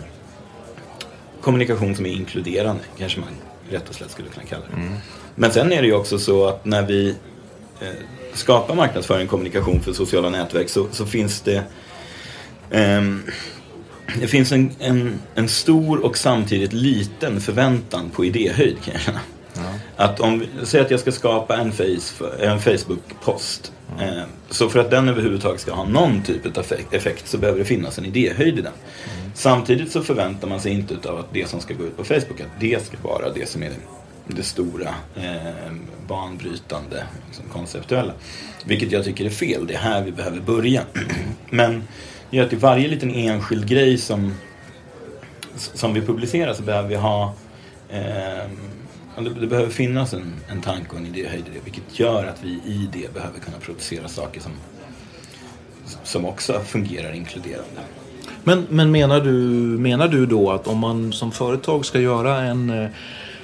kommunikation 1.42 1.96
som 1.96 2.06
är 2.06 2.10
inkluderande, 2.10 2.82
kanske 2.98 3.20
man 3.20 3.30
rätt 3.70 3.90
och 3.90 3.96
slätt 3.96 4.12
skulle 4.12 4.30
kunna 4.30 4.46
kalla 4.46 4.64
det. 4.76 4.98
Men 5.36 5.52
sen 5.52 5.72
är 5.72 5.82
det 5.82 5.88
ju 5.88 5.94
också 5.94 6.20
så 6.20 6.48
att 6.48 6.66
när 6.66 6.86
vi 6.86 7.16
eh, 7.82 7.88
skapar 8.34 8.76
marknadsföring 8.76 9.24
och 9.24 9.30
kommunikation 9.30 9.82
för 9.82 9.94
sociala 9.94 10.30
nätverk 10.30 10.70
så, 10.70 10.88
så 10.92 11.06
finns 11.06 11.42
det 11.42 11.64
ehm, 12.72 13.24
det 14.20 14.28
finns 14.28 14.52
en, 14.52 14.72
en, 14.80 15.20
en 15.36 15.50
stor 15.50 16.06
och 16.06 16.18
samtidigt 16.18 16.74
liten 16.74 17.42
förväntan 17.42 18.10
på 18.10 18.26
idéhöjd 18.26 18.78
kan 18.84 18.94
jag 18.94 19.02
känna. 19.02 19.20
Att 19.96 20.20
om, 20.20 20.46
säg 20.64 20.82
att 20.82 20.92
jag 20.92 21.00
ska 21.00 21.12
skapa 21.12 21.58
en, 21.58 21.72
face, 21.72 22.26
en 22.40 22.60
Facebook-post. 22.60 23.72
Eh, 24.00 24.24
så 24.50 24.70
för 24.70 24.80
att 24.80 24.92
den 24.92 25.10
överhuvudtaget 25.10 25.62
ska 25.62 25.74
ha 25.74 25.84
någon 25.84 26.24
typ 26.24 26.58
av 26.58 26.66
effekt- 26.92 27.28
så 27.28 27.38
behöver 27.38 27.60
det 27.60 27.66
finnas 27.66 27.98
en 27.98 28.06
idéhöjd 28.06 28.60
i 28.60 28.62
den. 28.62 28.74
Samtidigt 29.34 29.92
så 29.92 30.02
förväntar 30.02 30.48
man 30.48 30.60
sig 30.60 30.72
inte 30.72 30.94
utav 30.94 31.20
att 31.20 31.34
det 31.34 31.50
som 31.50 31.62
ska 31.62 31.74
gå 31.74 31.84
ut 31.84 31.98
på 31.98 32.04
Facebook, 32.04 32.42
att 32.42 32.60
det 32.60 32.86
ska 32.86 32.98
vara 33.02 33.30
det 33.34 33.50
som 33.50 33.64
är 33.64 33.72
det 34.28 34.44
stora, 34.44 34.96
eh, 35.16 35.74
banbrytande, 36.08 37.04
liksom, 37.28 37.46
konceptuella. 37.52 38.14
Vilket 38.66 38.92
jag 38.92 39.04
tycker 39.04 39.26
är 39.26 39.30
fel, 39.30 39.68
det 39.68 39.74
är 39.74 39.78
här 39.78 40.04
vi 40.04 40.12
behöver 40.12 40.40
börja. 40.40 40.82
Men 41.50 41.84
det 42.30 42.38
gör 42.38 42.46
att 42.46 42.54
i 42.54 42.56
varje 42.56 42.88
liten 42.88 43.12
enskild 43.16 43.68
grej 43.68 43.98
som, 43.98 44.34
som 45.56 45.94
vi 45.94 46.02
publicerar 46.02 46.54
så 46.54 46.64
behöver 46.64 46.90
vi 46.90 46.96
ha 46.96 47.34
eh, 47.90 48.52
det, 49.24 49.30
det 49.40 49.48
behöver 49.48 49.70
finnas 49.70 50.14
en, 50.14 50.34
en 50.48 50.62
tanke 50.62 50.92
och 50.92 50.98
en 50.98 51.06
idéhöjd 51.06 51.44
i 51.48 51.50
det. 51.54 51.60
Vilket 51.64 52.00
gör 52.00 52.26
att 52.26 52.44
vi 52.44 52.50
i 52.50 52.90
det 52.94 53.14
behöver 53.14 53.40
kunna 53.40 53.58
producera 53.58 54.08
saker 54.08 54.42
som, 54.42 54.52
som 56.04 56.26
också 56.26 56.60
fungerar 56.60 57.14
inkluderande. 57.14 57.82
Men, 58.44 58.68
men 58.70 58.92
menar, 58.92 59.20
du, 59.20 59.32
menar 59.80 60.08
du 60.08 60.26
då 60.26 60.52
att 60.52 60.68
om 60.68 60.78
man 60.78 61.14
som 61.14 61.32
företag 61.32 61.86
ska 61.86 62.00
göra 62.00 62.42
en 62.42 62.70
eh, 62.70 62.90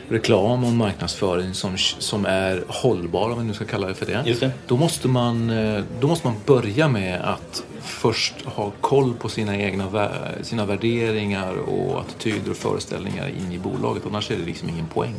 reklam 0.10 0.64
och 0.64 0.70
en 0.70 0.78
marknadsföring 0.78 1.54
som, 1.54 1.78
som 1.78 2.26
är 2.26 2.64
hållbar, 2.68 3.30
om 3.30 3.40
vi 3.40 3.46
nu 3.46 3.54
ska 3.54 3.66
kalla 3.66 3.88
det 3.88 3.94
för 3.94 4.06
det. 4.06 4.36
Det. 4.40 4.52
Då, 4.68 4.78
måste 4.78 5.08
man, 5.08 5.50
eh, 5.50 5.84
då 6.00 6.08
måste 6.08 6.28
man 6.28 6.36
börja 6.46 6.88
med 6.88 7.22
att 7.22 7.64
först 7.86 8.46
ha 8.46 8.72
koll 8.82 9.14
på 9.14 9.30
sina 9.30 9.58
egna 9.58 10.10
sina 10.42 10.66
värderingar 10.66 11.56
och 11.56 12.02
attityder 12.02 12.52
och 12.52 12.58
föreställningar 12.58 13.28
in 13.28 13.52
i 13.52 13.60
bolaget. 13.60 14.04
Annars 14.06 14.32
är 14.32 14.38
det 14.38 14.46
liksom 14.46 14.70
ingen 14.70 14.88
poäng. 14.88 15.16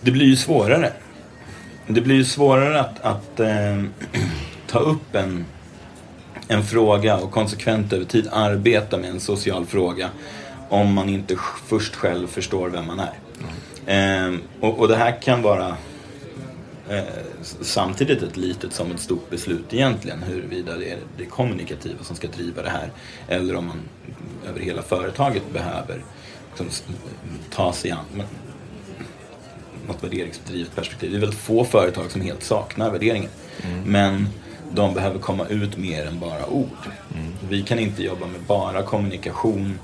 Det 0.00 0.10
blir 0.10 0.26
ju 0.26 0.36
svårare. 0.36 0.92
Det 1.86 2.00
blir 2.00 2.14
ju 2.14 2.24
svårare 2.24 2.80
att, 2.80 3.00
att 3.00 3.40
eh, 3.40 3.82
ta 4.66 4.78
upp 4.78 5.14
en, 5.14 5.44
en 6.48 6.64
fråga 6.64 7.16
och 7.16 7.30
konsekvent 7.30 7.92
över 7.92 8.04
tid 8.04 8.28
arbeta 8.32 8.98
med 8.98 9.10
en 9.10 9.20
social 9.20 9.66
fråga 9.66 10.08
om 10.68 10.94
man 10.94 11.08
inte 11.08 11.36
först 11.66 11.94
själv 11.94 12.26
förstår 12.26 12.68
vem 12.68 12.86
man 12.86 13.00
är. 13.00 13.14
Eh, 13.86 14.34
och, 14.60 14.78
och 14.78 14.88
det 14.88 14.96
här 14.96 15.22
kan 15.22 15.42
vara 15.42 15.76
eh, 16.90 17.04
samtidigt 17.60 18.22
ett 18.22 18.36
litet 18.36 18.72
som 18.72 18.90
ett 18.90 19.00
stort 19.00 19.30
beslut 19.30 19.74
egentligen 19.74 20.22
huruvida 20.22 20.76
det 20.76 20.90
är 20.90 20.98
det 21.18 21.24
kommunikativa 21.24 22.04
som 22.04 22.16
ska 22.16 22.28
driva 22.28 22.62
det 22.62 22.70
här 22.70 22.90
eller 23.28 23.56
om 23.56 23.66
man 23.66 23.80
över 24.48 24.60
hela 24.60 24.82
företaget 24.82 25.42
behöver 25.52 26.04
liksom, 26.48 26.66
ta 27.50 27.72
sig 27.72 27.90
an 27.90 28.04
men- 28.14 28.26
något 29.86 30.04
värderingsdrivet 30.04 30.74
perspektiv. 30.74 31.10
Det 31.10 31.16
är 31.16 31.20
väldigt 31.20 31.38
få 31.38 31.64
företag 31.64 32.10
som 32.10 32.20
helt 32.20 32.42
saknar 32.42 32.90
värderingen. 32.90 33.30
Men 33.84 34.28
de 34.72 34.94
behöver 34.94 35.18
komma 35.18 35.46
ut 35.46 35.76
mer 35.76 36.06
än 36.06 36.20
bara 36.20 36.46
ord. 36.46 36.90
Vi 37.48 37.62
kan 37.62 37.78
inte 37.78 38.02
jobba 38.02 38.26
med 38.26 38.40
bara 38.46 38.82
kommunikation 38.82 39.78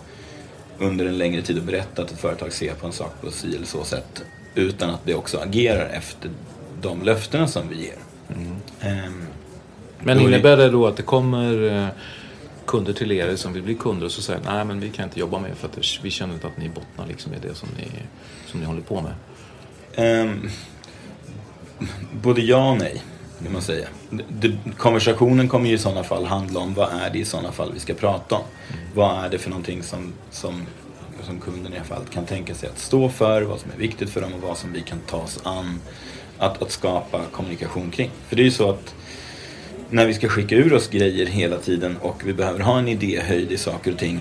under 0.78 1.06
en 1.06 1.18
längre 1.18 1.42
tid 1.42 1.58
och 1.58 1.64
berätta 1.64 2.02
att 2.02 2.10
ett 2.10 2.20
företag 2.20 2.52
ser 2.52 2.75
på 2.75 2.86
en 2.86 2.92
sak 2.92 3.12
på 3.20 3.30
si 3.30 3.56
eller 3.56 3.66
så 3.66 3.84
sätt. 3.84 4.22
Utan 4.54 4.90
att 4.90 5.00
det 5.04 5.14
också 5.14 5.38
agerar 5.38 5.88
efter 5.88 6.30
de 6.80 7.02
löftena 7.02 7.49
som 7.49 7.68
vi 7.68 7.76
ger. 7.76 7.97
Ehm, 8.80 9.26
Men 10.00 10.21
innebär 10.21 10.56
det 10.56 10.71
då 10.71 10.87
att 10.87 10.97
det 10.97 11.02
kommer 11.02 11.73
eh, 11.73 11.88
kunder 12.66 12.92
till 12.92 13.12
er 13.12 13.37
som 13.37 13.52
vill 13.52 13.62
bli 13.62 13.75
kunder 13.75 14.06
och 14.06 14.12
så 14.12 14.23
säger 14.23 14.40
nej 14.45 14.64
men 14.64 14.80
vi 14.80 14.90
kan 14.90 15.04
inte 15.04 15.21
jobba 15.21 15.38
med 15.38 15.56
för 15.56 15.68
att 15.68 15.78
vi 16.02 16.11
känner 16.11 16.35
inte 16.35 16.47
att 16.47 16.56
ni 16.56 16.68
bottnar 16.68 17.06
liksom 17.06 17.35
i 17.35 17.37
det 17.42 17.54
som 17.54 17.68
ni, 17.78 17.88
som 18.47 18.61
ni 18.61 18.66
håller 18.66 18.80
på 18.80 19.00
med. 19.00 19.12
Ehm, 19.95 20.50
både 22.23 22.40
ja 22.40 22.71
och 22.71 22.78
nej, 22.78 23.02
kan 23.42 23.52
man 23.52 23.62
säga. 23.62 23.88
Det, 24.28 24.59
konversationen 24.78 25.49
kommer 25.49 25.68
ju 25.68 25.75
i 25.75 25.78
sådana 25.78 26.04
fall 26.04 26.25
handla 26.25 26.61
om 26.61 26.75
vad 26.75 26.88
är 26.92 27.11
det 27.11 27.18
i 27.18 27.25
sådana 27.25 27.52
fall 27.52 27.73
vi 27.75 27.80
ska 27.80 27.95
prata 27.95 28.35
om. 28.35 28.45
Vad 28.95 29.25
är 29.25 29.28
det 29.28 29.38
för 29.38 29.50
någonting 29.50 29.83
som, 29.83 30.12
som, 30.30 30.62
som 31.23 31.40
kunden 31.40 31.73
i 31.73 31.76
här 31.76 31.85
fallet 31.85 32.11
kan 32.11 32.25
tänka 32.25 32.54
sig 32.54 32.68
att 32.68 32.78
stå 32.78 33.09
för, 33.09 33.42
vad 33.42 33.61
som 33.61 33.71
är 33.71 33.76
viktigt 33.76 34.11
för 34.11 34.21
dem 34.21 34.35
och 34.35 34.40
vad 34.40 34.59
som 34.59 34.73
vi 34.73 34.80
kan 34.80 34.99
ta 35.06 35.16
oss 35.16 35.40
an 35.45 35.80
att, 36.38 36.62
att 36.62 36.71
skapa 36.71 37.21
kommunikation 37.33 37.90
kring. 37.90 38.11
För 38.28 38.37
det 38.37 38.43
är 38.43 38.45
ju 38.45 38.50
så 38.50 38.71
att 38.71 38.95
när 39.90 40.07
vi 40.07 40.14
ska 40.14 40.28
skicka 40.28 40.55
ur 40.55 40.73
oss 40.73 40.88
grejer 40.88 41.26
hela 41.26 41.59
tiden 41.59 41.97
och 41.97 42.23
vi 42.26 42.33
behöver 42.33 42.61
ha 42.61 42.78
en 42.78 42.88
idéhöjd 42.88 43.52
i 43.52 43.57
saker 43.57 43.93
och 43.93 43.99
ting 43.99 44.21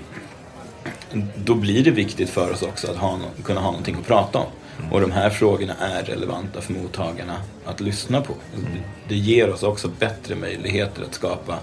då 1.36 1.56
blir 1.56 1.84
det 1.84 1.92
viktigt 1.92 2.30
för 2.30 2.52
oss 2.52 2.62
också 2.62 2.92
att 2.92 2.98
ha, 2.98 3.20
kunna 3.44 3.60
ha 3.60 3.72
någonting 3.72 3.96
att 4.00 4.08
prata 4.08 4.40
om. 4.40 4.48
Och 4.92 5.02
de 5.02 5.12
här 5.12 5.30
frågorna 5.30 5.74
är 5.80 6.04
relevanta 6.04 6.62
för 6.62 6.74
mottagarna 6.74 7.38
att 7.66 7.82
lyssna 7.82 8.22
på. 8.22 8.34
Det, 8.56 8.82
det 9.08 9.16
ger 9.16 9.50
oss 9.50 9.64
också 9.64 9.88
bättre 10.00 10.36
möjligheter 10.36 11.04
att 11.04 11.14
skapa 11.14 11.60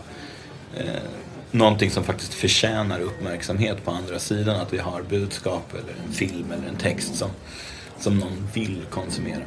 eh, 0.76 0.84
någonting 1.50 1.90
som 1.90 2.04
faktiskt 2.04 2.34
förtjänar 2.34 3.00
uppmärksamhet 3.00 3.84
på 3.84 3.90
andra 3.90 4.18
sidan. 4.18 4.60
Att 4.60 4.72
vi 4.72 4.78
har 4.78 5.02
budskap 5.02 5.74
eller 5.74 5.94
en 6.06 6.12
film 6.12 6.52
eller 6.52 6.68
en 6.68 6.76
text 6.76 7.14
som, 7.14 7.30
som 7.98 8.18
någon 8.18 8.48
vill 8.54 8.80
konsumera. 8.90 9.42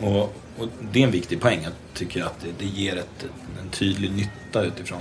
Och, 0.00 0.22
och 0.58 0.68
det 0.92 1.00
är 1.00 1.04
en 1.04 1.10
viktig 1.10 1.40
poäng, 1.40 1.64
att 1.64 1.94
tycker 1.94 2.20
jag 2.20 2.26
att 2.26 2.40
det, 2.40 2.48
det 2.58 2.64
ger 2.64 2.96
ett, 2.96 3.24
en 3.62 3.68
tydlig 3.70 4.10
nytta 4.12 4.62
utifrån 4.62 5.00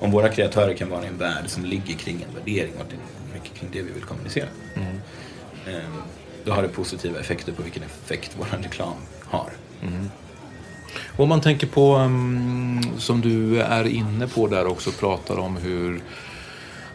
om 0.00 0.10
våra 0.10 0.28
kreatörer 0.28 0.74
kan 0.74 0.90
vara 0.90 1.04
i 1.04 1.06
en 1.06 1.18
värld 1.18 1.44
som 1.46 1.64
ligger 1.64 1.94
kring 1.94 2.26
en 2.28 2.34
värdering 2.34 2.72
och 2.78 2.84
det 2.88 2.94
är 2.94 3.34
mycket 3.34 3.54
kring 3.54 3.70
det 3.72 3.82
vi 3.82 3.92
vill 3.92 4.02
kommunicera. 4.02 4.46
Eh, 5.66 5.74
Då 6.44 6.52
har 6.52 6.62
det 6.62 6.68
positiva 6.68 7.20
effekter 7.20 7.52
på 7.52 7.62
vilken 7.62 7.82
effekt 7.82 8.36
vår 8.38 8.46
reklam 8.62 8.94
har. 9.24 9.50
Om 11.16 11.28
man 11.28 11.40
tänker 11.40 11.66
på, 11.66 11.96
um, 11.96 12.80
som 12.98 13.20
du 13.20 13.60
är 13.60 13.84
inne 13.84 14.26
på 14.26 14.46
där 14.46 14.66
också, 14.66 14.90
pratar 14.90 15.38
om 15.38 15.56
hur 15.56 16.02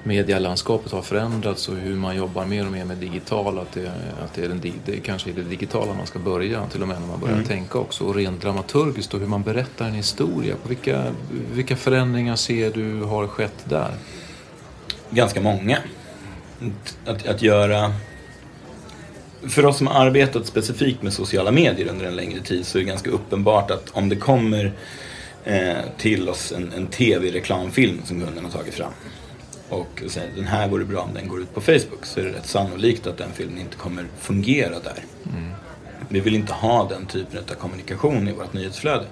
medialandskapet 0.04 0.92
har 0.92 1.02
förändrats 1.02 1.70
och 1.70 1.76
hur 1.76 1.96
man 1.96 2.16
jobbar 2.16 2.46
mer 2.46 2.66
och 2.66 2.72
mer 2.72 2.86
med 2.86 2.98
digital. 2.98 3.60
Att 3.60 3.72
det, 3.72 3.92
att 4.24 4.34
det, 4.34 4.44
är 4.44 4.50
den, 4.50 4.62
det 4.86 4.98
kanske 4.98 5.30
är 5.30 5.34
det 5.34 5.42
digitala 5.42 5.94
man 5.94 6.08
ska 6.08 6.20
börja, 6.20 6.66
till 6.66 6.82
och 6.82 6.88
med 6.88 7.02
när 7.02 7.08
man 7.08 7.20
börjar 7.20 7.44
tänka 7.44 7.78
också. 7.78 8.04
Och 8.04 8.16
rent 8.16 8.42
dramaturgiskt 8.42 9.14
och 9.14 9.20
hur 9.20 9.28
man 9.28 9.44
berättar 9.44 9.86
en 9.86 9.94
historia. 9.94 10.56
På 10.64 10.70
vilka, 10.70 11.04
vilka 11.52 11.76
förändringar 11.76 12.36
ser 12.36 12.72
du 12.72 13.04
har 13.04 13.28
skett 13.28 13.66
där? 13.66 13.92
Ganska 15.10 15.42
många. 15.42 15.78
Att, 17.06 17.28
att 17.28 17.42
göra... 17.42 17.94
För 19.48 19.66
oss 19.66 19.78
som 19.78 19.88
har 19.88 20.06
arbetat 20.06 20.46
specifikt 20.46 21.02
med 21.02 21.14
sociala 21.14 21.52
medier 21.52 21.88
under 21.88 22.06
en 22.06 22.16
längre 22.16 22.40
tid 22.40 22.66
så 22.66 22.78
är 22.78 22.82
det 22.84 22.90
ganska 22.90 23.10
uppenbart 23.10 23.72
att 23.72 23.90
om 23.90 24.10
det 24.10 24.16
kommer 24.16 24.72
eh, 25.44 25.78
till 25.98 26.30
oss 26.30 26.52
en, 26.52 26.74
en 26.74 26.88
tv-reklamfilm 26.88 28.02
som 28.06 28.22
kunden 28.22 28.46
har 28.46 28.52
tagit 28.52 28.74
fram 28.74 28.92
och 29.70 30.04
säger 30.08 30.30
den 30.36 30.48
här 30.48 30.68
vore 30.68 30.86
bra 30.86 31.02
om 31.02 31.14
den 31.14 31.28
går 31.28 31.42
ut 31.42 31.54
på 31.54 31.62
Facebook 31.62 32.06
så 32.06 32.20
är 32.20 32.24
det 32.24 32.32
rätt 32.32 32.46
sannolikt 32.46 33.08
att 33.08 33.18
den 33.18 33.32
filmen 33.34 33.60
inte 33.60 33.78
kommer 33.78 34.06
fungera 34.20 34.70
där. 34.70 35.04
Mm. 35.34 35.52
Vi 36.10 36.20
vill 36.20 36.36
inte 36.36 36.54
ha 36.54 36.90
den 36.90 37.06
typen 37.06 37.40
av 37.40 37.54
kommunikation 37.54 38.28
i 38.28 38.32
vårt 38.32 38.54
nyhetsflöde. 38.54 39.06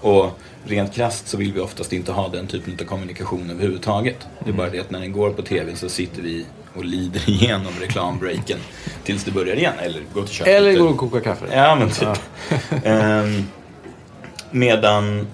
Och 0.00 0.30
rent 0.64 0.94
krasst 0.94 1.28
så 1.28 1.36
vill 1.36 1.52
vi 1.52 1.60
oftast 1.60 1.92
inte 1.92 2.12
ha 2.12 2.28
den 2.28 2.46
typen 2.46 2.76
av 2.80 2.84
kommunikation 2.84 3.50
överhuvudtaget. 3.50 4.26
Det 4.44 4.50
är 4.50 4.54
bara 4.54 4.70
det 4.70 4.80
att 4.80 4.90
när 4.90 5.00
den 5.00 5.12
går 5.12 5.30
på 5.30 5.42
TV 5.42 5.76
så 5.76 5.88
sitter 5.88 6.22
vi 6.22 6.46
och 6.74 6.84
lider 6.84 7.22
igenom 7.30 7.72
reklambreaken 7.80 8.58
tills 9.04 9.24
det 9.24 9.30
börjar 9.30 9.56
igen. 9.56 9.74
Eller 9.78 10.02
går 10.14 10.22
till 10.22 10.34
köket. 10.34 10.54
Eller 10.54 10.78
går 10.78 10.88
och 10.88 10.98
kokar 10.98 11.20
kaffe. 11.20 11.46
Ja, 11.52 11.74
men 11.74 11.90
typ. 11.90 12.08
Ja. 12.84 13.20
um, 13.22 13.44
medan 14.50 15.26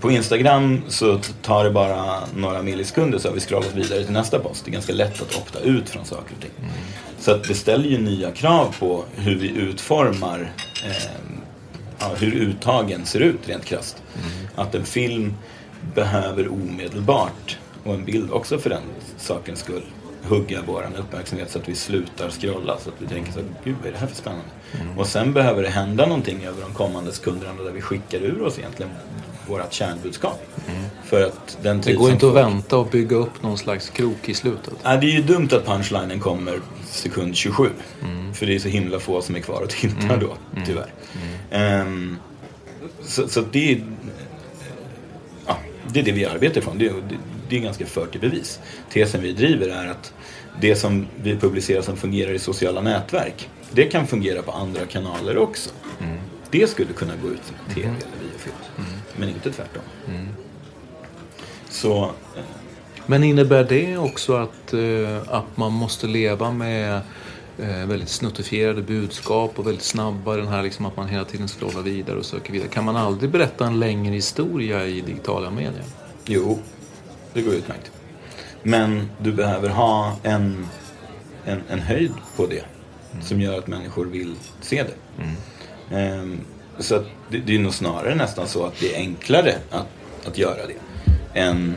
på 0.00 0.10
Instagram 0.10 0.82
så 0.88 1.18
tar 1.42 1.64
det 1.64 1.70
bara 1.70 2.20
några 2.34 2.62
millisekunder 2.62 3.18
så 3.18 3.28
har 3.28 3.34
vi 3.34 3.40
scrollat 3.40 3.74
vidare 3.74 4.04
till 4.04 4.12
nästa 4.12 4.38
post. 4.38 4.64
Det 4.64 4.70
är 4.70 4.72
ganska 4.72 4.92
lätt 4.92 5.22
att 5.22 5.36
opta 5.36 5.60
ut 5.60 5.88
från 5.88 6.04
saker 6.04 6.34
och 6.36 6.40
ting. 6.40 6.50
Mm. 6.58 6.70
Så 7.18 7.30
att 7.30 7.44
det 7.44 7.54
ställer 7.54 7.88
ju 7.88 7.98
nya 7.98 8.30
krav 8.30 8.74
på 8.78 9.04
hur 9.14 9.36
vi 9.36 9.48
utformar 9.48 10.52
ja, 11.98 12.10
hur 12.18 12.34
uttagen 12.34 13.06
ser 13.06 13.20
ut 13.20 13.48
rent 13.48 13.64
krasst. 13.64 14.02
Mm. 14.14 14.48
Att 14.54 14.74
en 14.74 14.84
film 14.84 15.34
behöver 15.94 16.48
omedelbart, 16.48 17.58
och 17.84 17.94
en 17.94 18.04
bild 18.04 18.32
också 18.32 18.58
för 18.58 18.70
den 18.70 18.82
sakens 19.18 19.58
skull, 19.58 19.82
hugga 20.28 20.58
vår 20.66 20.86
uppmärksamhet 20.98 21.50
så 21.50 21.58
att 21.58 21.68
vi 21.68 21.74
slutar 21.74 22.30
scrolla. 22.30 22.78
Så 22.78 22.88
att 22.88 22.94
vi 22.98 23.06
tänker 23.06 23.32
så 23.32 23.40
gud 23.64 23.76
vad 23.78 23.88
är 23.88 23.92
det 23.92 23.98
här 23.98 24.06
för 24.06 24.16
spännande? 24.16 24.44
Mm. 24.80 24.98
Och 24.98 25.06
sen 25.06 25.32
behöver 25.32 25.62
det 25.62 25.68
hända 25.68 26.06
någonting 26.06 26.44
över 26.44 26.62
de 26.62 26.74
kommande 26.74 27.12
sekunderna 27.12 27.62
där 27.62 27.72
vi 27.72 27.80
skickar 27.80 28.18
ur 28.18 28.42
oss 28.42 28.58
egentligen 28.58 28.92
vårt 29.46 29.72
kärnbudskap. 29.72 30.46
Mm. 30.68 30.82
För 31.04 31.26
att 31.26 31.58
den 31.62 31.80
det 31.80 31.92
går 31.92 32.10
inte 32.10 32.28
att 32.28 32.34
vänta 32.34 32.76
och 32.76 32.86
bygga 32.86 33.16
upp 33.16 33.42
någon 33.42 33.58
slags 33.58 33.90
krok 33.90 34.28
i 34.28 34.34
slutet. 34.34 34.74
Nej, 34.84 34.98
det 35.00 35.06
är 35.06 35.10
ju 35.10 35.22
dumt 35.22 35.48
att 35.52 35.66
punchlinen 35.66 36.20
kommer 36.20 36.60
sekund 36.90 37.36
27. 37.36 37.68
Mm. 38.02 38.34
För 38.34 38.46
det 38.46 38.54
är 38.54 38.58
så 38.58 38.68
himla 38.68 39.00
få 39.00 39.22
som 39.22 39.36
är 39.36 39.40
kvar 39.40 39.62
och 39.62 39.68
tittar 39.68 40.04
mm. 40.04 40.20
då, 40.20 40.36
mm. 40.52 40.66
tyvärr. 40.66 41.82
Um, 41.82 42.18
så, 43.02 43.28
så 43.28 43.40
det, 43.52 43.72
är, 43.72 43.82
ja, 45.46 45.58
det 45.92 46.00
är 46.00 46.04
det 46.04 46.12
vi 46.12 46.24
arbetar 46.24 46.60
ifrån. 46.60 46.78
Det, 46.78 46.88
det, 46.88 47.16
det 47.50 47.56
är 47.56 47.60
ganska 47.60 47.86
fört 47.86 48.10
till 48.12 48.20
bevis. 48.20 48.60
Tesen 48.90 49.22
vi 49.22 49.32
driver 49.32 49.68
är 49.68 49.86
att 49.86 50.12
det 50.60 50.76
som 50.76 51.06
vi 51.22 51.36
publicerar 51.36 51.82
som 51.82 51.96
fungerar 51.96 52.32
i 52.32 52.38
sociala 52.38 52.80
nätverk, 52.80 53.48
det 53.72 53.84
kan 53.84 54.06
fungera 54.06 54.42
på 54.42 54.52
andra 54.52 54.86
kanaler 54.86 55.38
också. 55.38 55.70
Mm. 56.00 56.18
Det 56.50 56.70
skulle 56.70 56.92
kunna 56.92 57.12
gå 57.22 57.28
ut 57.28 57.40
som 57.44 57.74
TV 57.74 57.88
mm. 57.88 57.96
eller 57.96 58.30
biofilm. 58.30 58.54
Mm. 58.78 58.90
Men 59.16 59.28
inte 59.28 59.52
tvärtom. 59.52 59.82
Mm. 60.08 60.28
Så... 61.68 62.04
Eh, 62.04 62.42
men 63.06 63.24
innebär 63.24 63.64
det 63.64 63.96
också 63.96 64.36
att, 64.36 64.72
eh, 64.72 65.34
att 65.34 65.56
man 65.56 65.72
måste 65.72 66.06
leva 66.06 66.52
med 66.52 67.00
eh, 67.58 67.86
väldigt 67.86 68.08
snuttifierade 68.08 68.82
budskap 68.82 69.58
och 69.58 69.66
väldigt 69.66 69.84
snabba. 69.84 70.36
Den 70.36 70.48
här 70.48 70.62
liksom 70.62 70.86
att 70.86 70.96
man 70.96 71.08
hela 71.08 71.24
tiden 71.24 71.48
scrollar 71.48 71.82
vidare 71.82 72.18
och 72.18 72.24
söker 72.24 72.52
vidare. 72.52 72.68
Kan 72.68 72.84
man 72.84 72.96
aldrig 72.96 73.30
berätta 73.30 73.66
en 73.66 73.80
längre 73.80 74.14
historia 74.14 74.86
i 74.86 75.00
digitala 75.00 75.50
medier? 75.50 75.84
Jo, 76.24 76.58
det 77.32 77.42
går 77.42 77.54
utmärkt. 77.54 77.90
Men 78.62 79.10
du 79.18 79.32
behöver 79.32 79.68
ha 79.68 80.16
en, 80.22 80.66
en, 81.44 81.62
en 81.68 81.80
höjd 81.80 82.12
på 82.36 82.46
det 82.46 82.64
mm. 83.12 83.24
som 83.24 83.40
gör 83.40 83.58
att 83.58 83.66
människor 83.66 84.06
vill 84.06 84.34
se 84.60 84.82
det. 84.82 85.22
Mm. 85.22 86.20
Um, 86.20 86.40
så 86.78 86.94
att 86.94 87.04
det, 87.30 87.38
det 87.38 87.54
är 87.54 87.58
nog 87.58 87.74
snarare 87.74 88.14
nästan 88.14 88.48
så 88.48 88.66
att 88.66 88.80
det 88.80 88.94
är 88.94 88.98
enklare 88.98 89.54
att, 89.70 89.86
att 90.26 90.38
göra 90.38 90.66
det. 90.66 90.76
Än 91.40 91.74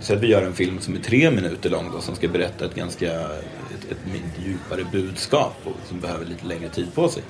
så 0.00 0.14
att 0.14 0.20
vi 0.20 0.26
gör 0.26 0.42
en 0.42 0.54
film 0.54 0.80
som 0.80 0.94
är 0.94 0.98
tre 0.98 1.30
minuter 1.30 1.70
lång 1.70 1.90
då, 1.92 2.00
som 2.00 2.14
ska 2.14 2.28
berätta 2.28 2.64
ett 2.64 2.74
ganska 2.74 3.12
ett, 3.12 3.90
ett 3.90 3.98
djupare 4.46 4.84
budskap 4.92 5.56
och 5.64 5.88
som 5.88 6.00
behöver 6.00 6.24
lite 6.24 6.46
längre 6.46 6.68
tid 6.68 6.94
på 6.94 7.08
sig. 7.08 7.22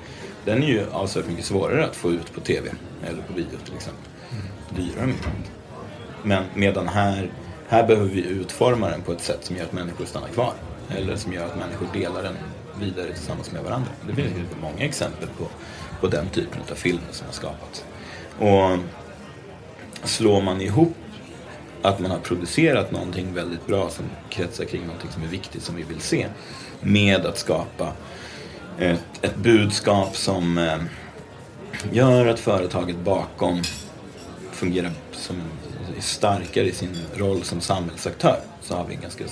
Den 0.45 0.63
är 0.63 0.67
ju 0.67 0.85
avsevärt 0.91 1.29
mycket 1.29 1.45
svårare 1.45 1.85
att 1.85 1.95
få 1.95 2.11
ut 2.11 2.33
på 2.33 2.41
TV 2.41 2.69
eller 3.07 3.21
på 3.21 3.33
video 3.33 3.57
till 3.65 3.75
exempel. 3.75 4.03
Mm. 4.31 4.43
Dyrare 4.75 5.07
mycket. 5.07 5.58
Men 6.23 6.43
medan 6.53 6.87
här, 6.87 7.31
här 7.67 7.87
behöver 7.87 8.09
vi 8.09 8.21
utforma 8.21 8.89
den 8.89 9.01
på 9.01 9.11
ett 9.11 9.21
sätt 9.21 9.45
som 9.45 9.55
gör 9.55 9.63
att 9.63 9.73
människor 9.73 10.05
stannar 10.05 10.27
kvar. 10.27 10.53
Eller 10.97 11.15
som 11.15 11.33
gör 11.33 11.45
att 11.45 11.57
människor 11.57 11.87
delar 11.93 12.23
den 12.23 12.35
vidare 12.79 13.13
tillsammans 13.13 13.51
med 13.51 13.63
varandra. 13.63 13.91
Det 14.07 14.15
finns 14.15 14.31
mm. 14.31 14.45
många 14.61 14.85
exempel 14.85 15.29
på, 15.37 15.47
på 16.01 16.07
den 16.07 16.29
typen 16.29 16.61
av 16.71 16.75
filmer 16.75 17.11
som 17.11 17.25
har 17.27 17.33
skapats. 17.33 17.85
Och 18.39 18.79
slår 20.03 20.41
man 20.41 20.61
ihop 20.61 20.95
att 21.81 21.99
man 21.99 22.11
har 22.11 22.19
producerat 22.19 22.91
någonting 22.91 23.33
väldigt 23.33 23.67
bra 23.67 23.89
som 23.89 24.05
kretsar 24.29 24.65
kring 24.65 24.81
någonting 24.81 25.11
som 25.11 25.23
är 25.23 25.27
viktigt 25.27 25.63
som 25.63 25.75
vi 25.75 25.83
vill 25.83 26.01
se. 26.01 26.27
Med 26.81 27.25
att 27.25 27.37
skapa 27.37 27.91
ett, 28.79 29.01
ett 29.21 29.35
budskap 29.35 30.15
som 30.15 30.57
eh, 30.57 30.77
gör 31.91 32.27
att 32.27 32.39
företaget 32.39 32.97
bakom 32.97 33.61
fungerar 34.51 34.91
som 35.11 35.35
en 35.35 35.51
starkare 36.01 36.65
i 36.65 36.71
sin 36.71 36.97
roll 37.15 37.43
som 37.43 37.61
samhällsaktör. 37.61 38.39
Så 38.61 38.75
har 38.75 38.85
vi 38.85 38.95
en 38.95 39.01
ganska 39.01 39.23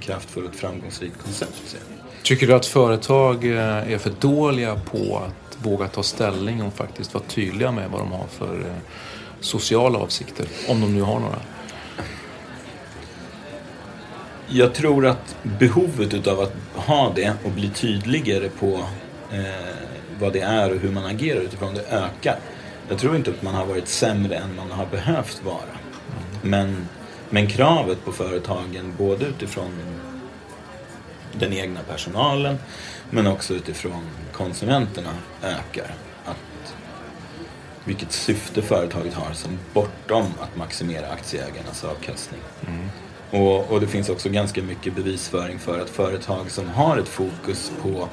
kraftfull 0.00 0.44
och 0.44 0.54
framgångsrikt 0.54 1.18
koncept. 1.24 1.76
Tycker 2.22 2.46
du 2.46 2.54
att 2.54 2.66
företag 2.66 3.44
eh, 3.44 3.92
är 3.92 3.98
för 3.98 4.12
dåliga 4.20 4.74
på 4.74 5.22
att 5.26 5.66
våga 5.66 5.88
ta 5.88 6.02
ställning 6.02 6.62
och 6.62 6.74
faktiskt 6.74 7.14
vara 7.14 7.24
tydliga 7.24 7.72
med 7.72 7.90
vad 7.90 8.00
de 8.00 8.12
har 8.12 8.26
för 8.26 8.60
eh, 8.60 8.76
sociala 9.40 9.98
avsikter? 9.98 10.46
Om 10.68 10.80
de 10.80 10.94
nu 10.94 11.02
har 11.02 11.20
några. 11.20 11.38
Jag 14.48 14.74
tror 14.74 15.06
att 15.06 15.36
behovet 15.42 16.14
utav 16.14 16.40
att 16.40 16.54
ha 16.74 17.12
det 17.14 17.32
och 17.44 17.50
bli 17.50 17.70
tydligare 17.70 18.48
på 18.48 18.84
eh, 19.32 19.44
vad 20.20 20.32
det 20.32 20.40
är 20.40 20.72
och 20.72 20.80
hur 20.80 20.90
man 20.90 21.04
agerar 21.04 21.40
utifrån 21.40 21.74
det 21.74 21.86
ökar. 21.90 22.38
Jag 22.88 22.98
tror 22.98 23.16
inte 23.16 23.30
att 23.30 23.42
man 23.42 23.54
har 23.54 23.66
varit 23.66 23.88
sämre 23.88 24.36
än 24.36 24.56
man 24.56 24.70
har 24.70 24.86
behövt 24.86 25.42
vara. 25.44 25.78
Men, 26.42 26.88
men 27.30 27.46
kravet 27.46 28.04
på 28.04 28.12
företagen, 28.12 28.94
både 28.98 29.26
utifrån 29.26 29.70
den 31.32 31.52
egna 31.52 31.80
personalen 31.80 32.58
men 33.10 33.26
också 33.26 33.54
utifrån 33.54 34.02
konsumenterna 34.32 35.10
ökar. 35.42 35.94
Att 36.24 36.74
vilket 37.84 38.12
syfte 38.12 38.62
företaget 38.62 39.14
har 39.14 39.32
som 39.32 39.58
bortom 39.72 40.26
att 40.40 40.56
maximera 40.56 41.08
aktieägarnas 41.08 41.84
avkastning. 41.84 42.40
Mm. 42.66 42.88
Och, 43.30 43.72
och, 43.72 43.80
det 43.80 43.86
finns 43.86 44.08
också 44.08 44.28
ganska 44.28 44.62
mycket 44.62 44.96
bevisföring 44.96 45.58
för 45.58 45.80
att 45.80 45.90
företag 45.90 46.50
som 46.50 46.68
har 46.68 46.98
ett 46.98 47.08
fokus 47.08 47.72
på, 47.82 48.08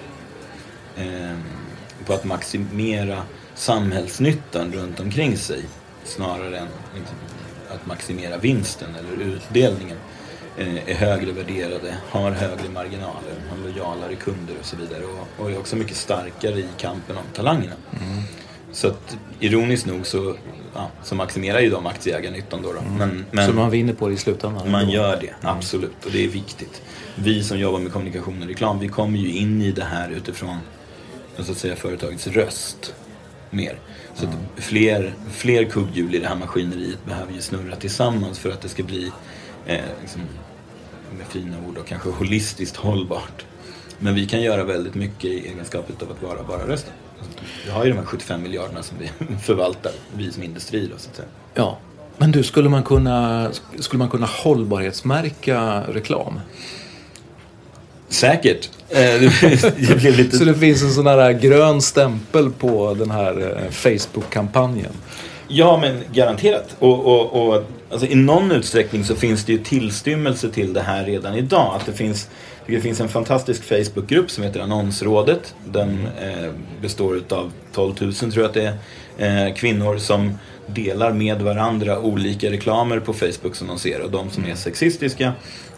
eh, 0.96 1.38
på 2.06 2.14
att 2.14 2.24
maximera 2.24 3.24
samhällsnyttan 3.62 4.74
runt 4.74 5.00
omkring 5.00 5.38
sig 5.38 5.64
snarare 6.04 6.58
än 6.58 6.68
liksom, 6.96 7.16
att 7.70 7.86
maximera 7.86 8.38
vinsten 8.38 8.90
eller 8.96 9.26
utdelningen 9.26 9.98
eh, 10.58 10.90
är 10.90 10.96
högre 10.96 11.32
värderade, 11.32 11.98
har 12.10 12.32
högre 12.32 12.70
marginaler, 12.74 13.34
har 13.50 13.58
lojalare 13.58 14.16
kunder 14.16 14.56
och 14.60 14.66
så 14.66 14.76
vidare 14.76 15.04
och, 15.04 15.44
och 15.44 15.52
är 15.52 15.60
också 15.60 15.76
mycket 15.76 15.98
starkare 15.98 16.60
i 16.60 16.66
kampen 16.78 17.18
om 17.18 17.24
talangerna. 17.34 17.76
Mm. 17.92 18.24
Så 18.72 18.88
att 18.88 19.18
ironiskt 19.40 19.86
nog 19.86 20.06
så, 20.06 20.36
ja, 20.74 20.90
så 21.04 21.16
maximerar 21.16 21.60
ju 21.60 21.70
de 21.70 21.86
aktieägarnyttan 21.86 22.62
då. 22.62 22.74
då. 22.74 22.80
Mm. 22.80 22.98
Men, 22.98 23.26
men, 23.32 23.48
så 23.48 23.54
man 23.54 23.70
vinner 23.70 23.94
på 23.94 24.08
det 24.08 24.14
i 24.14 24.18
slutändan? 24.18 24.72
Man 24.72 24.90
gör 24.90 25.18
det, 25.22 25.28
mm. 25.28 25.58
absolut. 25.58 26.06
Och 26.06 26.12
det 26.12 26.24
är 26.24 26.30
viktigt. 26.30 26.82
Vi 27.16 27.44
som 27.44 27.60
jobbar 27.60 27.80
med 27.80 27.92
kommunikation 27.92 28.42
och 28.42 28.48
reklam, 28.48 28.80
vi 28.80 28.88
kommer 28.88 29.20
ju 29.20 29.32
in 29.32 29.62
i 29.62 29.72
det 29.72 29.84
här 29.84 30.10
utifrån 30.10 30.58
så 31.40 31.52
att 31.52 31.58
säga, 31.58 31.76
företagets 31.76 32.28
röst 32.28 32.94
mer. 33.52 33.80
Så 34.16 34.26
att 34.26 34.64
fler, 34.64 35.14
fler 35.32 35.66
kugghjul 35.66 36.16
i 36.16 36.20
det 36.20 36.28
här 36.28 36.36
maskineriet 36.36 37.06
behöver 37.06 37.34
ju 37.34 37.42
snurra 37.42 37.76
tillsammans 37.76 38.40
för 38.40 38.50
att 38.50 38.62
det 38.62 38.70
ska 38.70 38.84
bli, 38.84 39.12
eh, 39.66 39.80
liksom, 40.02 40.22
med 41.18 41.28
fina 41.28 41.58
ord, 41.68 41.78
och 41.78 41.88
kanske 41.88 42.10
holistiskt 42.10 42.76
hållbart. 42.76 43.46
Men 44.00 44.16
vi 44.16 44.26
kan 44.28 44.42
göra 44.42 44.64
väldigt 44.64 44.96
mycket 44.96 45.26
i 45.26 45.48
egenskap 45.48 46.02
av 46.02 46.12
att 46.12 46.24
vara 46.24 46.44
bara 46.44 46.68
rösten. 46.68 46.94
Vi 47.66 47.72
har 47.72 47.86
ju 47.86 47.92
de 47.92 47.98
här 47.98 48.06
75 48.06 48.42
miljarderna 48.42 48.84
som 48.84 48.98
vi 49.00 49.36
förvaltar, 49.44 49.92
vi 50.16 50.32
som 50.32 50.44
industri 50.44 50.88
då, 50.88 50.98
så 50.98 51.10
att 51.10 51.16
säga. 51.16 51.28
Ja, 51.54 51.78
men 52.18 52.32
du, 52.32 52.44
skulle 52.44 52.70
man 52.70 52.84
kunna, 52.84 53.50
skulle 53.80 54.00
man 54.00 54.10
kunna 54.10 54.26
hållbarhetsmärka 54.26 55.84
reklam? 55.88 56.40
Säkert. 58.12 58.70
Eh, 58.90 58.98
det 58.98 60.12
lite... 60.18 60.38
Så 60.38 60.44
det 60.44 60.56
finns 60.56 60.84
en 60.84 60.92
sån 60.92 61.08
här 61.08 61.32
grön 61.32 61.82
stämpel 61.82 62.52
på 62.52 62.94
den 62.94 63.12
här 63.12 63.58
eh, 63.66 63.72
Facebook-kampanjen? 63.72 64.92
Ja, 65.48 65.78
men 65.78 66.04
garanterat. 66.14 66.76
Och, 66.80 67.06
och, 67.06 67.48
och 67.48 67.64
alltså, 67.92 68.08
I 68.08 68.16
någon 68.16 68.52
utsträckning 68.52 69.04
så 69.04 69.16
finns 69.16 69.46
det 69.46 69.52
ju 69.52 69.58
tillstymmelse 69.58 70.50
till 70.50 70.74
det 70.74 70.82
här 70.82 71.06
redan 71.06 71.36
idag. 71.36 71.76
Att 71.76 71.86
det 71.86 71.94
finns 71.94 72.30
Det 72.66 72.82
finns 72.82 73.00
en 73.00 73.10
fantastisk 73.10 73.64
Facebookgrupp 73.64 74.32
som 74.32 74.44
heter 74.44 74.60
Annonsrådet. 74.60 75.56
Den 75.66 76.08
eh, 76.22 76.52
består 76.82 77.22
av 77.30 77.52
12 77.74 77.94
000 78.00 78.14
tror 78.14 78.34
jag 78.36 78.46
att 78.46 78.54
det 78.54 78.78
är, 79.18 79.48
eh, 79.48 79.54
kvinnor 79.54 79.98
som 79.98 80.38
delar 80.68 81.12
med 81.12 81.42
varandra 81.42 82.00
olika 82.00 82.52
reklamer 82.52 83.00
på 83.00 83.14
Facebook 83.14 83.56
som 83.56 83.68
de 83.68 83.80
ser. 83.80 84.02
Och 84.02 84.12
de 84.12 84.30
som 84.30 84.46
är 84.46 84.56
sexistiska, 84.56 85.34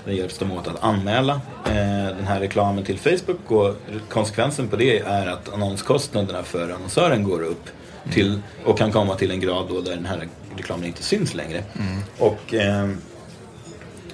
där 0.06 0.12
hjälps 0.14 0.38
de 0.38 0.52
åt 0.52 0.68
att 0.68 0.84
anmäla 0.84 1.34
eh, 1.66 2.16
den 2.18 2.28
här 2.28 2.40
reklamen 2.40 2.84
till 2.84 3.00
Facebook. 3.00 3.52
Och 3.52 3.76
konsekvensen 4.10 4.68
på 4.68 4.76
det 4.76 5.00
är 5.00 5.28
att 5.28 5.54
annonskostnaderna 5.54 6.44
för 6.44 6.70
annonsören 6.70 7.24
går 7.24 7.42
upp. 7.42 7.64
Till, 8.12 8.42
och 8.66 8.78
kan 8.78 8.92
komma 8.92 9.16
till 9.16 9.32
en 9.32 9.40
grad 9.40 9.66
då 9.70 9.82
där 9.82 9.96
den 9.96 10.06
här 10.06 10.28
reklamen 10.58 10.86
inte 10.86 11.04
syns 11.04 11.34
längre. 11.34 11.64
Mm. 11.80 12.02
Och 12.18 12.54
eh, 12.54 12.90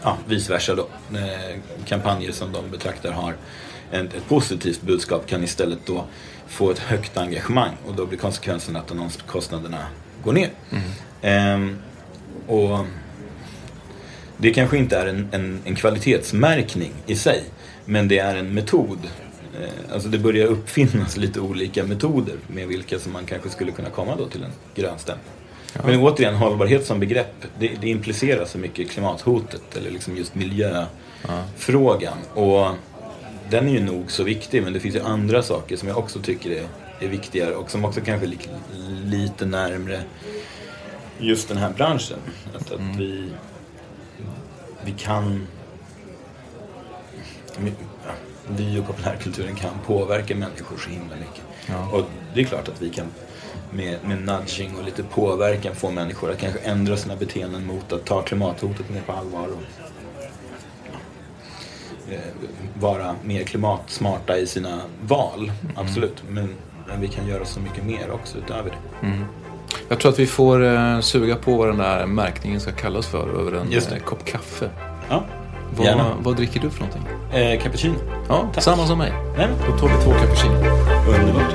ja, 0.03 0.17
vice 0.27 0.53
versa 0.53 0.75
då. 0.75 0.88
Eh, 1.17 1.60
kampanjer 1.86 2.32
som 2.32 2.51
de 2.51 2.69
betraktar 2.71 3.12
har 3.12 3.36
ett, 3.91 4.13
ett 4.13 4.27
positivt 4.27 4.82
budskap 4.82 5.27
kan 5.27 5.43
istället 5.43 5.79
då 5.86 6.05
få 6.47 6.71
ett 6.71 6.79
högt 6.79 7.17
engagemang 7.17 7.71
och 7.88 7.95
då 7.95 8.05
blir 8.05 8.19
konsekvensen 8.19 8.75
att 8.75 8.91
annonskostnaderna 8.91 9.86
går 10.23 10.34
ner. 10.34 10.49
Ehm, 11.21 11.77
och 12.47 12.86
det 14.38 14.51
kanske 14.53 14.77
inte 14.77 14.97
är 14.97 15.05
en, 15.05 15.29
en, 15.32 15.60
en 15.65 15.75
kvalitetsmärkning 15.75 16.91
i 17.05 17.15
sig, 17.15 17.43
men 17.86 18.08
det 18.08 18.19
är 18.19 18.36
en 18.36 18.53
metod. 18.53 18.99
Eh, 19.62 19.93
alltså 19.93 20.10
det 20.10 20.17
börjar 20.17 20.47
uppfinnas 20.47 21.17
lite 21.23 21.39
olika 21.39 21.84
metoder 21.84 22.36
med 22.47 22.67
vilka 22.67 22.99
som 22.99 23.13
man 23.13 23.25
kanske 23.25 23.49
skulle 23.49 23.71
kunna 23.71 23.89
komma 23.89 24.15
då 24.15 24.27
till 24.27 24.43
en 24.43 24.51
grön 24.75 24.99
stämpel. 24.99 25.32
Men 25.86 25.99
återigen, 25.99 26.36
hållbarhet 26.36 26.86
som 26.86 26.99
begrepp, 26.99 27.45
det, 27.60 27.71
det 27.82 27.89
implicerar 27.89 28.45
så 28.45 28.58
mycket 28.58 28.91
klimathotet 28.91 29.77
eller 29.77 29.91
liksom 29.91 30.17
just 30.17 30.36
miljöfrågan. 30.36 32.17
Och 32.34 32.67
den 33.49 33.67
är 33.67 33.71
ju 33.71 33.79
nog 33.79 34.12
så 34.12 34.23
viktig, 34.23 34.63
men 34.63 34.73
det 34.73 34.79
finns 34.79 34.95
ju 34.95 35.01
andra 35.01 35.43
saker 35.43 35.77
som 35.77 35.88
jag 35.88 35.97
också 35.97 36.19
tycker 36.19 36.51
är, 36.51 36.63
är 36.99 37.07
viktigare 37.07 37.55
och 37.55 37.71
som 37.71 37.85
också 37.85 38.01
kanske 38.01 38.27
ligger 38.27 38.49
lite 39.05 39.45
närmre 39.45 40.01
just 41.17 41.47
den 41.47 41.57
här 41.57 41.69
branschen. 41.73 42.19
Att, 42.55 42.71
att 42.71 42.79
vi, 42.97 43.29
vi 44.85 44.91
kan... 44.91 45.47
vi- 47.59 47.73
ja, 48.05 48.12
Vi 48.47 48.79
och 48.79 48.85
populärkulturen 48.88 49.55
kan 49.55 49.71
påverka 49.85 50.35
människor 50.35 50.77
så 50.77 50.89
himla 50.89 51.15
mycket. 51.15 51.43
Och 51.91 52.03
det 52.33 52.41
är 52.41 52.45
klart 52.45 52.67
att 52.67 52.81
vi 52.81 52.89
kan 52.89 53.05
med, 53.71 53.97
med 54.03 54.21
nudging 54.21 54.75
och 54.77 54.83
lite 54.83 55.03
påverkan 55.03 55.75
få 55.75 55.91
människor 55.91 56.31
att 56.31 56.38
kanske 56.39 56.59
ändra 56.59 56.97
sina 56.97 57.15
beteenden 57.15 57.65
mot 57.65 57.91
att 57.93 58.05
ta 58.05 58.21
klimathotet 58.21 58.89
mer 58.89 59.01
på 59.01 59.12
allvar 59.12 59.47
och 59.47 59.62
eh, 62.13 62.19
vara 62.79 63.15
mer 63.23 63.43
klimatsmarta 63.43 64.38
i 64.38 64.47
sina 64.47 64.81
val. 65.01 65.51
Absolut. 65.75 66.23
Men, 66.29 66.55
men 66.91 67.02
vi 67.02 67.08
kan 67.08 67.28
göra 67.28 67.45
så 67.45 67.60
mycket 67.60 67.84
mer 67.86 68.12
också 68.12 68.38
utöver 68.38 68.69
det. 68.69 69.08
Jag 69.89 69.99
tror 69.99 70.12
att 70.12 70.19
vi 70.19 70.28
får 70.28 70.63
eh, 70.65 70.99
suga 70.99 71.36
på 71.36 71.58
vad 71.58 71.67
den 71.67 71.78
där 71.78 72.06
märkningen 72.06 72.60
ska 72.60 72.71
kallas 72.71 73.08
för 73.08 73.39
över 73.39 73.52
en 73.52 73.71
Just 73.71 73.89
det. 73.89 73.95
eh, 73.95 74.02
kopp 74.04 74.25
kaffe. 74.25 74.69
Ja, 75.10 75.23
Vad, 75.78 75.86
gärna. 75.86 76.06
vad 76.19 76.36
dricker 76.36 76.60
du 76.60 76.69
för 76.69 76.80
någonting? 76.86 77.04
Eh, 77.41 77.60
cappuccino. 77.62 77.95
Ja, 78.30 78.49
Tack. 78.54 78.63
samma 78.63 78.86
som 78.88 78.97
mig. 78.97 79.13
Nej, 79.38 79.47
Då 79.71 79.78
tar 79.78 79.88
vi 79.97 80.04
två 80.04 80.12
cappuccino. 80.12 80.54
underbart. 81.19 81.54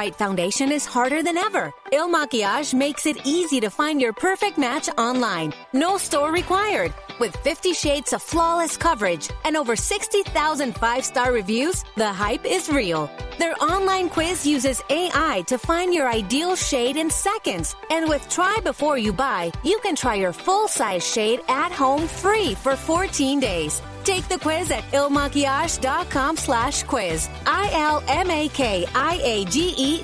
Right 0.00 0.16
foundation 0.16 0.72
is 0.72 0.86
harder 0.86 1.22
than 1.22 1.36
ever. 1.36 1.64
Il 1.92 2.08
Makiage 2.08 2.72
makes 2.72 3.04
it 3.04 3.18
easy 3.36 3.58
to 3.60 3.68
find 3.68 4.00
your 4.00 4.14
perfect 4.14 4.56
match 4.56 4.88
online. 4.96 5.52
No 5.74 5.98
store 5.98 6.32
required. 6.32 6.90
With 7.18 7.36
50 7.48 7.74
shades 7.74 8.14
of 8.14 8.22
flawless 8.22 8.78
coverage 8.78 9.28
and 9.44 9.58
over 9.58 9.76
60,000 9.76 10.74
five 10.84 11.04
star 11.04 11.32
reviews, 11.40 11.84
the 11.96 12.12
hype 12.22 12.46
is 12.46 12.70
real. 12.80 13.10
Their 13.38 13.54
online 13.62 14.08
quiz 14.08 14.46
uses 14.46 14.82
AI 14.88 15.44
to 15.50 15.58
find 15.58 15.92
your 15.92 16.08
ideal 16.20 16.56
shade 16.56 16.96
in 16.96 17.10
seconds. 17.10 17.76
And 17.90 18.08
with 18.08 18.22
Try 18.36 18.56
Before 18.70 18.96
You 18.96 19.12
Buy, 19.12 19.52
you 19.70 19.78
can 19.84 19.96
try 19.96 20.14
your 20.14 20.32
full 20.32 20.66
size 20.66 21.04
shade 21.14 21.40
at 21.48 21.72
home 21.72 22.06
free 22.22 22.54
for 22.54 22.74
14 22.74 23.40
days. 23.40 23.82
Take 24.10 24.26
the 24.28 24.38
quiz 24.38 24.72
at 24.72 24.82
ilmakiage.com 24.90 26.36
slash 26.36 26.82
quiz. 26.82 27.28
I-L-M-A-K-I-A-G-E 27.46 28.10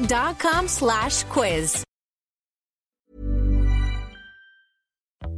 dot 0.06 0.38
com 0.38 0.68
slash 0.68 1.24
quiz. 1.24 1.82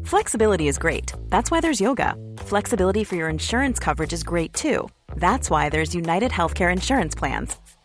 Flexibility 0.05 0.69
is 0.69 0.77
great. 0.77 1.15
That's 1.31 1.51
why 1.51 1.61
there's 1.63 1.81
yoga. 1.81 2.15
Flexibility 2.37 3.05
for 3.05 3.17
your 3.17 3.31
insurance 3.31 3.79
coverage 3.79 4.13
is 4.13 4.23
great 4.23 4.53
too. 4.53 4.87
That's 5.17 5.49
why 5.49 5.71
there's 5.71 5.95
United 5.95 6.31
Healthcare 6.31 6.71
Insurance 6.71 7.15
Plans. 7.15 7.57